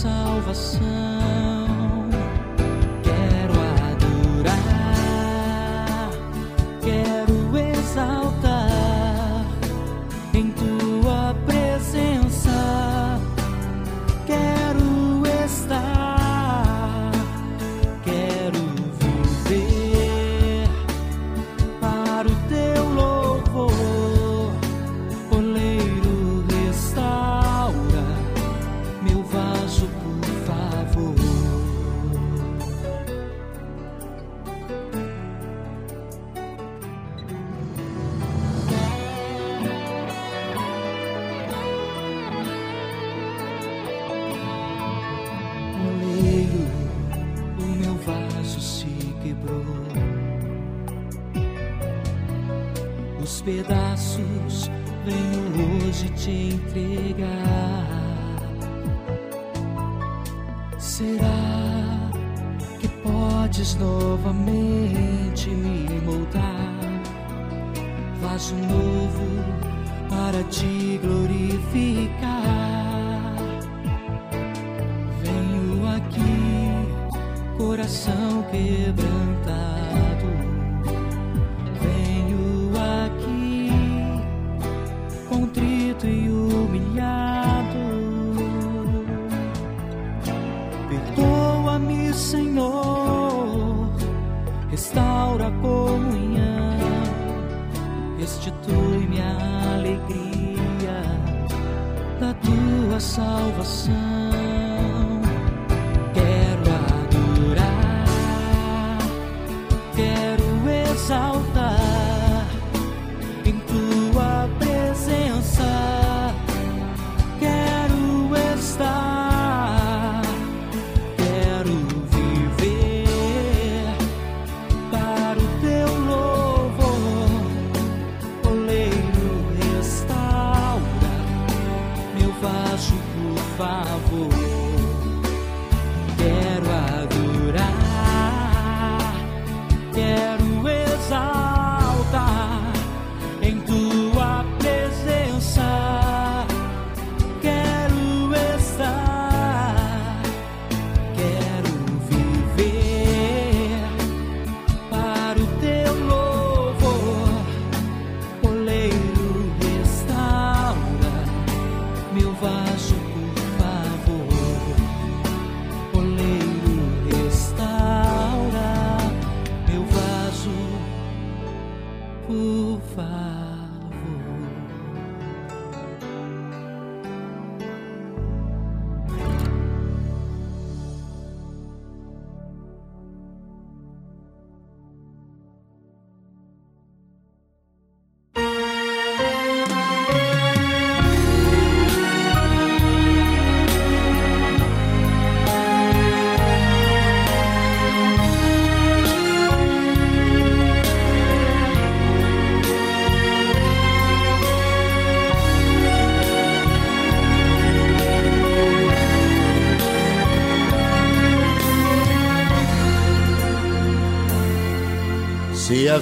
Salvação. 0.00 1.19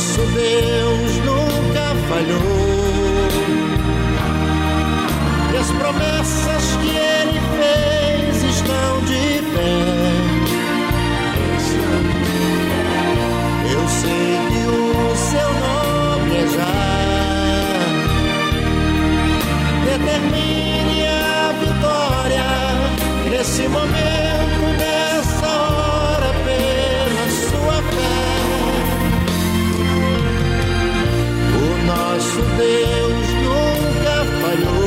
Nosso 0.00 0.22
Deus 0.32 1.16
nunca 1.26 1.94
falhou. 2.08 2.40
E 5.52 5.56
as 5.58 5.70
promessas 5.72 6.76
que 6.76 6.88
ele 6.88 7.09
Deus 32.56 33.28
nunca 33.44 34.14
falhou. 34.40 34.80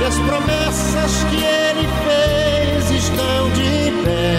E 0.00 0.04
as 0.04 0.18
promessas 0.18 1.24
que 1.30 1.36
ele 1.36 1.88
fez 2.04 2.90
estão 2.90 3.50
de 3.50 3.92
pé. 4.04 4.34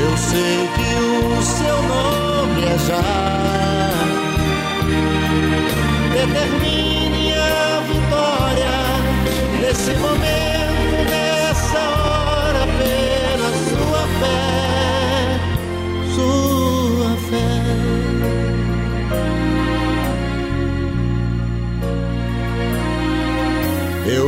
Eu 0.00 0.16
sei 0.16 0.68
que 0.76 0.90
o 1.04 1.42
seu 1.42 1.82
nome 1.82 2.62
é 2.64 2.78
já. 2.78 3.24
Determine 6.14 6.83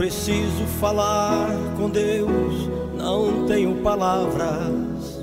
preciso 0.00 0.64
falar 0.80 1.46
com 1.76 1.90
Deus, 1.90 2.70
não 2.96 3.44
tenho 3.44 3.82
palavras. 3.82 5.20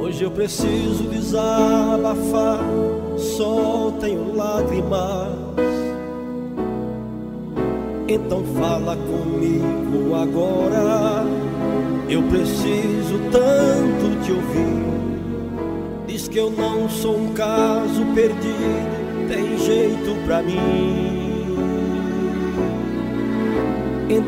Hoje 0.00 0.22
eu 0.22 0.30
preciso 0.30 1.08
desabafar, 1.10 2.60
só 3.18 3.92
tenho 3.98 4.36
lágrimas. 4.36 5.32
Então 8.06 8.44
fala 8.60 8.96
comigo 8.96 10.14
agora. 10.14 11.24
Eu 12.08 12.22
preciso 12.22 13.18
tanto 13.32 14.24
te 14.24 14.30
ouvir. 14.30 16.06
Diz 16.06 16.28
que 16.28 16.38
eu 16.38 16.48
não 16.48 16.88
sou 16.88 17.16
um 17.16 17.32
caso 17.34 18.06
perdido, 18.14 19.26
tem 19.28 19.58
jeito 19.58 20.14
pra 20.24 20.40
mim. 20.42 21.19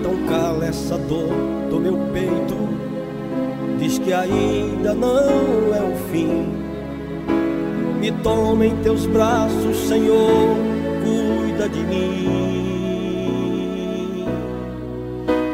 Então 0.02 0.16
cala 0.28 0.66
essa 0.66 0.98
dor 0.98 1.28
do 1.70 1.78
meu 1.78 1.96
peito. 2.12 2.56
Diz 3.78 4.00
que 4.00 4.12
ainda 4.12 4.92
não 4.94 5.72
é 5.72 5.80
o 5.80 5.94
fim. 6.10 6.48
Me 8.00 8.10
toma 8.10 8.66
em 8.66 8.74
teus 8.82 9.06
braços, 9.06 9.76
Senhor, 9.86 10.56
cuida 11.04 11.68
de 11.68 11.78
mim. 11.84 13.06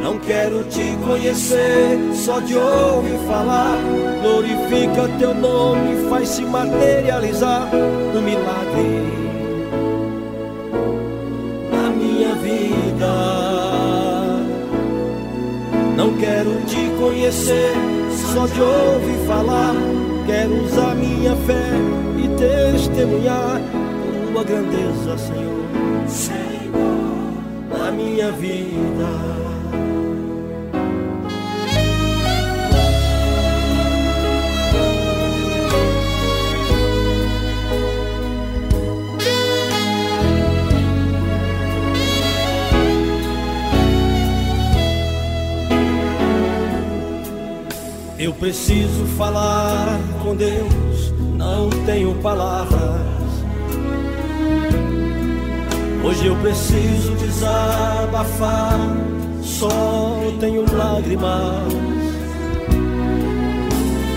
Não 0.02 0.18
quero 0.18 0.64
te 0.64 0.96
conhecer, 1.06 1.98
só 2.14 2.40
de 2.40 2.56
ouvir 2.56 3.18
falar. 3.28 3.76
Glorifica 4.22 5.10
teu 5.18 5.34
nome, 5.34 6.08
faz 6.08 6.26
se 6.26 6.42
materializar 6.42 7.68
no 8.14 8.22
milagre 8.22 9.27
conhecer, 16.98 17.72
só 18.34 18.46
de 18.46 18.60
ouvir 18.60 19.26
falar. 19.26 19.74
Quero 20.26 20.64
usar 20.64 20.94
minha 20.94 21.34
fé 21.46 21.72
e 22.22 22.28
testemunhar 22.36 23.60
tua 24.32 24.44
grandeza, 24.44 25.16
Senhor. 25.16 26.08
Senhor, 26.08 27.78
na 27.78 27.90
minha 27.92 28.30
vida. 28.32 29.57
Eu 48.28 48.34
preciso 48.34 49.06
falar 49.16 49.98
com 50.22 50.36
Deus, 50.36 51.14
não 51.34 51.70
tenho 51.86 52.14
palavras. 52.16 53.00
Hoje 56.04 56.26
eu 56.26 56.36
preciso 56.36 57.14
desabafar, 57.14 58.78
só 59.42 59.70
tenho 60.40 60.62
lágrimas. 60.76 61.72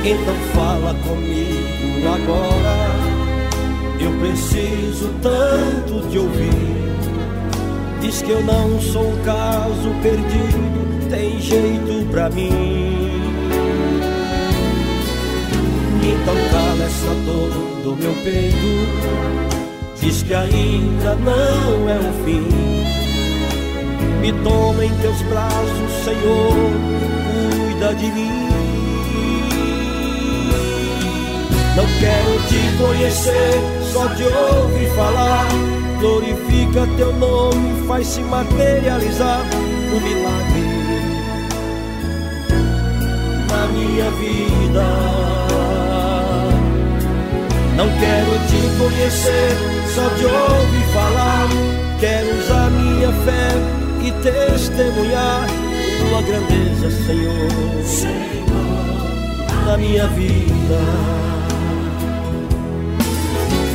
Então 0.03 0.35
fala 0.55 0.93
comigo 1.05 2.09
agora. 2.13 2.91
Eu 3.97 4.11
preciso 4.19 5.09
tanto 5.21 6.05
te 6.09 6.17
ouvir. 6.17 6.91
Diz 8.01 8.21
que 8.21 8.31
eu 8.31 8.43
não 8.43 8.77
sou 8.81 9.07
um 9.07 9.23
caso 9.23 9.89
perdido, 10.03 11.09
tem 11.09 11.39
jeito 11.39 12.05
pra 12.11 12.29
mim. 12.29 12.90
Então 16.03 16.35
cala 16.51 16.83
essa 16.83 17.13
dor 17.25 17.49
do 17.83 17.95
meu 17.95 18.13
peito. 18.23 19.31
Diz 19.99 20.23
que 20.23 20.33
ainda 20.33 21.15
não 21.15 21.89
é 21.89 21.97
o 21.97 22.25
fim. 22.25 22.81
Me 24.21 24.31
toma 24.43 24.85
em 24.85 24.93
teus 24.97 25.19
braços, 25.23 25.91
Senhor 26.03 26.53
Cuida 27.65 27.95
de 27.95 28.05
mim. 28.11 28.41
Não 31.75 31.85
quero 31.99 32.37
te 32.47 32.77
conhecer 32.77 33.61
Só 33.91 34.07
te 34.09 34.23
ouvir 34.23 34.89
falar. 34.95 35.47
Glorifica 35.99 36.87
teu 36.97 37.13
nome 37.13 37.87
Faz 37.87 38.07
se 38.07 38.21
materializar 38.21 39.41
o 39.91 39.99
milagre 40.01 40.65
Na 43.49 43.67
minha 43.67 44.11
vida 44.11 45.40
não 47.81 47.89
quero 47.97 48.37
te 48.45 48.61
conhecer, 48.77 49.57
só 49.95 50.07
te 50.09 50.25
ouvir 50.25 50.85
falar. 50.93 51.49
Quero 51.99 52.37
usar 52.37 52.69
minha 52.69 53.11
fé 53.25 53.49
e 54.03 54.11
testemunhar 54.21 55.47
tua 55.99 56.21
grandeza, 56.21 56.91
Senhor, 57.05 57.83
Senhor, 57.83 59.65
na 59.65 59.77
minha 59.77 60.07
vida. 60.09 60.79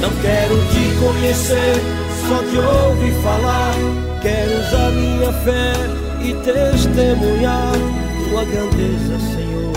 Não 0.01 0.11
quero 0.23 0.57
te 0.70 0.85
conhecer, 1.05 1.83
só 2.28 2.39
te 2.49 2.59
ouvir 2.59 3.15
falar. 3.24 3.74
Quero 4.23 4.53
usar 4.61 4.91
minha 4.93 5.33
fé 5.33 5.73
e 6.23 6.33
testemunhar 6.45 7.73
tua 8.28 8.45
grandeza, 8.45 9.19
Senhor, 9.33 9.73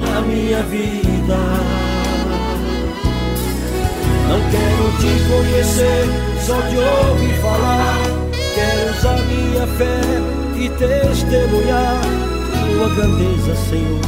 na 0.00 0.20
minha 0.20 0.62
vida. 0.64 1.75
Não 4.28 4.40
quero 4.50 4.86
te 4.98 5.12
conhecer, 5.28 6.04
só 6.44 6.60
te 6.62 6.76
ouvir 6.76 7.34
falar. 7.40 7.98
Quero 8.54 8.90
usar 8.98 9.18
minha 9.26 9.66
fé 9.66 10.00
e 10.56 10.68
testemunhar 10.70 12.00
tua 12.76 12.88
grandeza, 12.90 13.54
Senhor, 13.70 14.00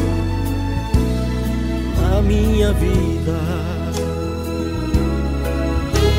na 2.01 2.23
minha 2.23 2.73
vida. 2.73 3.39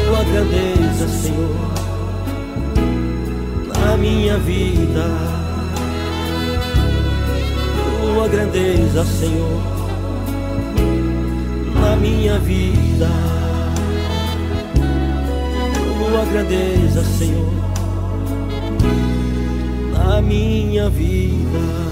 Tua 0.06 0.24
grandeza, 0.24 1.08
Senhor, 1.08 1.74
na 3.80 3.98
minha 3.98 4.38
vida. 4.38 5.06
Tua 8.02 8.28
grandeza, 8.28 9.06
Senhor, 9.06 9.62
na 11.76 11.96
minha 11.98 12.40
vida 12.40 13.39
tua 16.20 16.26
grandeza, 16.26 17.04
Senhor, 17.18 17.48
na 19.94 20.22
minha 20.22 20.90
vida. 20.90 21.89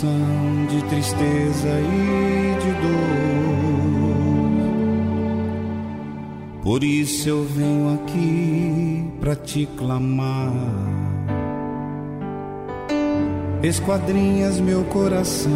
São 0.00 0.66
de 0.68 0.82
tristeza 0.84 1.68
e 1.68 2.56
de 2.60 2.72
dor. 2.82 3.16
Por 6.62 6.84
isso 6.84 7.28
eu 7.28 7.44
venho 7.44 7.94
aqui 7.94 9.10
para 9.20 9.34
te 9.36 9.66
clamar. 9.76 10.52
Esquadrinhas 13.62 14.60
meu 14.60 14.84
coração, 14.84 15.50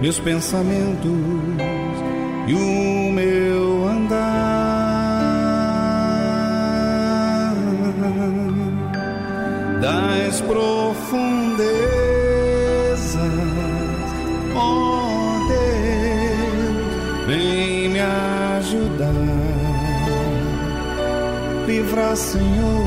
meus 0.00 0.18
pensamentos 0.18 1.10
e 2.46 2.52
o 2.52 3.12
meu 3.12 3.88
andar. 3.88 5.24
das 9.84 10.40
profundezas, 10.40 11.73
livrar, 21.84 22.16
Senhor. 22.16 22.84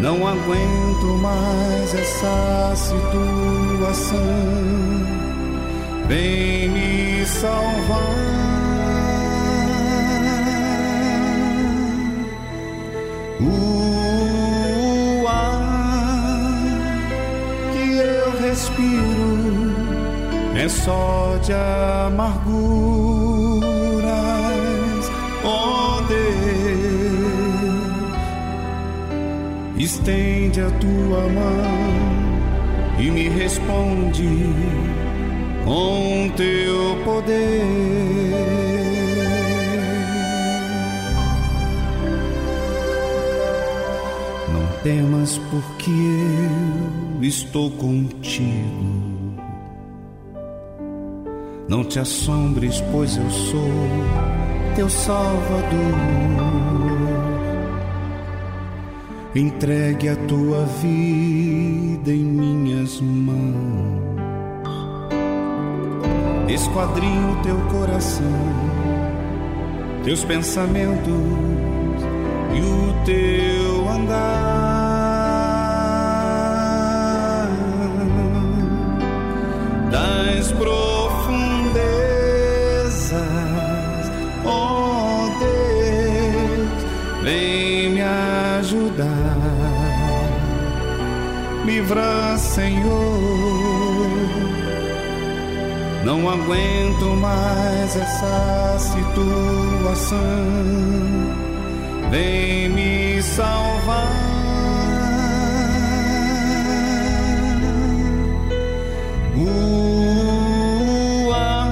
Não 0.00 0.26
aguento 0.26 1.06
mais 1.20 1.94
essa 1.94 2.74
situação, 2.76 4.18
vem 6.08 6.68
me 6.70 7.24
salvar. 7.26 8.24
O 13.40 15.26
ar 15.26 16.60
que 17.72 17.96
eu 17.96 18.30
respiro 18.40 19.74
é 20.56 20.68
só 20.68 21.38
de 21.42 21.52
amarguras. 21.52 22.93
Estende 29.84 30.60
a 30.60 30.70
tua 30.70 31.28
mão 31.28 32.98
e 32.98 33.10
me 33.10 33.28
responde 33.28 34.28
com 35.64 36.30
teu 36.36 36.96
poder. 37.04 38.74
temas, 44.84 45.40
porque 45.50 45.90
eu 47.16 47.24
estou 47.24 47.70
contigo. 47.70 49.34
Não 51.66 51.82
te 51.82 51.98
assombres, 51.98 52.82
pois 52.92 53.16
eu 53.16 53.30
sou 53.30 53.70
teu 54.76 54.90
Salvador. 54.90 55.64
Entregue 59.36 60.10
a 60.10 60.16
tua 60.28 60.64
vida 60.80 62.12
em 62.12 62.22
minhas 62.24 63.00
mãos. 63.00 64.04
Esquadrinho 66.48 67.42
teu 67.42 67.56
coração, 67.62 68.24
teus 70.04 70.22
pensamentos 70.22 71.10
e 72.54 72.60
o 72.60 72.94
teu 73.04 73.88
andar 73.88 74.44
das 79.90 80.52
profundezas, 80.52 81.72
oh 84.44 85.28
Deus, 85.40 86.84
vem 87.24 87.90
me 87.90 88.00
ajudar, 88.00 88.33
livra, 91.84 92.36
Senhor. 92.38 92.90
Não 96.04 96.28
aguento 96.28 97.04
mais 97.16 97.96
essa 97.96 98.76
situação. 98.78 100.18
Vem 102.10 102.68
me 102.70 103.22
salvar. 103.22 104.34
O 109.36 111.32
ar 111.32 111.70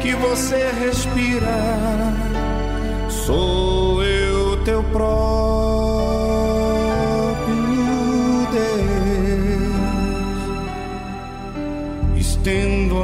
que 0.00 0.14
você 0.14 0.70
respira, 0.80 1.58
sou 3.08 3.59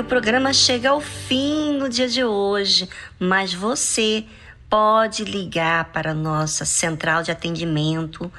O 0.00 0.04
programa 0.04 0.52
chega 0.52 0.90
ao 0.90 1.00
fim 1.00 1.76
no 1.76 1.88
dia 1.88 2.08
de 2.08 2.22
hoje, 2.22 2.88
mas 3.18 3.52
você 3.52 4.24
pode 4.70 5.24
ligar 5.24 5.86
para 5.86 6.12
a 6.12 6.14
nossa 6.14 6.64
central 6.64 7.24
de 7.24 7.32
atendimento 7.32 8.30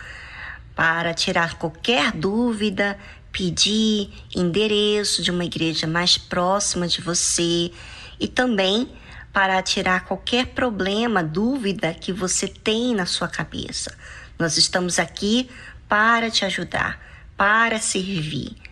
para 0.74 1.14
tirar 1.14 1.56
qualquer 1.56 2.14
dúvida, 2.14 2.98
pedir 3.30 4.10
endereço 4.34 5.22
de 5.22 5.32
uma 5.32 5.44
igreja 5.44 5.86
mais 5.86 6.18
próxima 6.18 6.88
de 6.88 7.02
você 7.02 7.72
e 8.18 8.28
também 8.28 8.90
para 9.34 9.62
tirar 9.62 10.06
qualquer 10.06 10.48
problema, 10.48 11.22
dúvida 11.22 11.94
que 11.94 12.14
você 12.14 12.48
tem 12.48 12.96
na 12.96 13.06
sua 13.06 13.28
cabeça. 13.28 13.94
Nós 14.40 14.56
estamos 14.56 14.98
aqui 14.98 15.50
para 15.90 16.32
te 16.32 16.46
ajudar, 16.46 16.98
para 17.36 17.80
servir. 17.80 18.69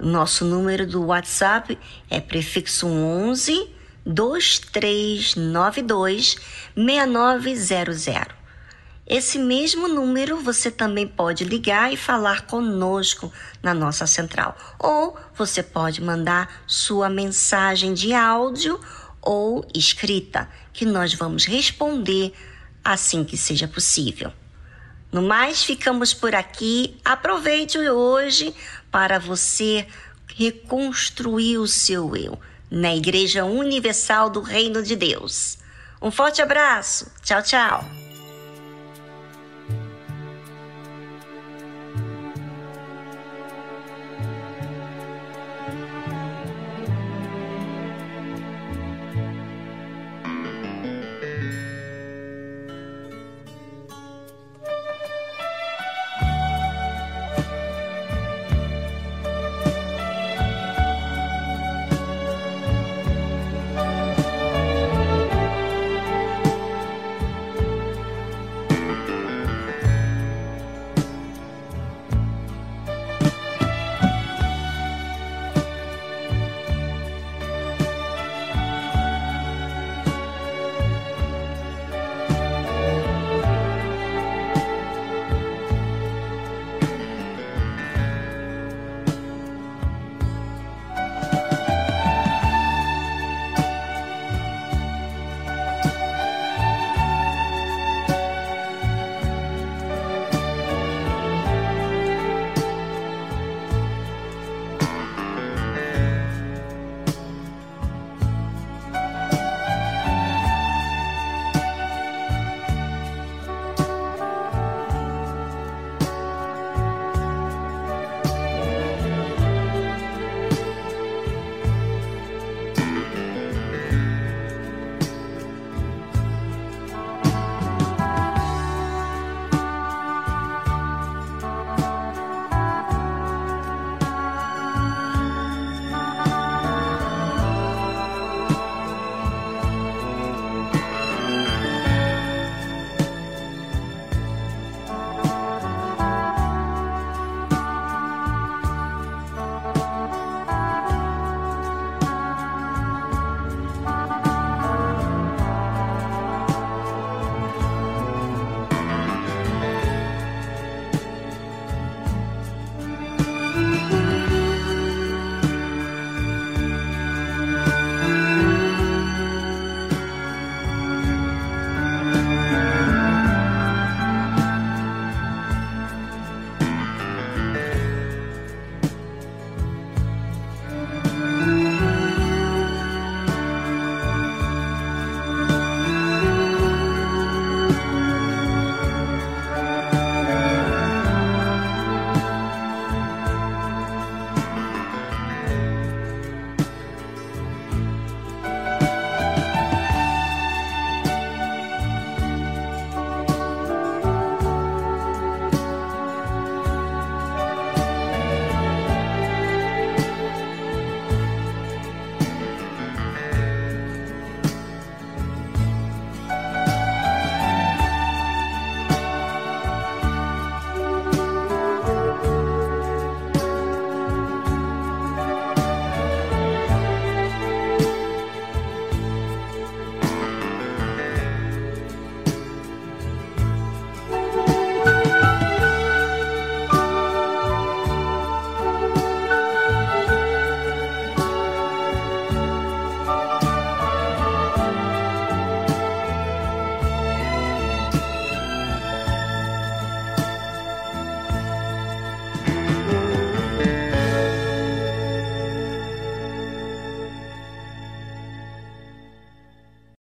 Nosso 0.00 0.44
número 0.44 0.86
do 0.86 1.06
WhatsApp 1.06 1.76
é 2.10 2.20
prefixo 2.20 2.86
11 2.86 3.70
2392 4.04 6.36
6900. 6.76 8.44
Esse 9.06 9.38
mesmo 9.38 9.86
número 9.86 10.40
você 10.40 10.70
também 10.70 11.06
pode 11.06 11.44
ligar 11.44 11.92
e 11.92 11.96
falar 11.96 12.46
conosco 12.46 13.30
na 13.62 13.74
nossa 13.74 14.06
central. 14.06 14.56
Ou 14.78 15.16
você 15.34 15.62
pode 15.62 16.02
mandar 16.02 16.62
sua 16.66 17.10
mensagem 17.10 17.92
de 17.92 18.14
áudio 18.14 18.80
ou 19.20 19.66
escrita, 19.74 20.48
que 20.72 20.84
nós 20.84 21.14
vamos 21.14 21.44
responder 21.44 22.32
assim 22.82 23.24
que 23.24 23.36
seja 23.36 23.68
possível. 23.68 24.32
No 25.12 25.22
mais, 25.22 25.62
ficamos 25.62 26.12
por 26.12 26.34
aqui. 26.34 26.96
Aproveite 27.04 27.78
hoje 27.78 28.52
para 28.94 29.18
você 29.18 29.88
reconstruir 30.36 31.58
o 31.58 31.66
seu 31.66 32.14
eu 32.14 32.38
na 32.70 32.94
Igreja 32.94 33.44
Universal 33.44 34.30
do 34.30 34.40
Reino 34.40 34.84
de 34.84 34.94
Deus. 34.94 35.58
Um 36.00 36.12
forte 36.12 36.40
abraço. 36.40 37.10
Tchau, 37.20 37.42
tchau. 37.42 38.03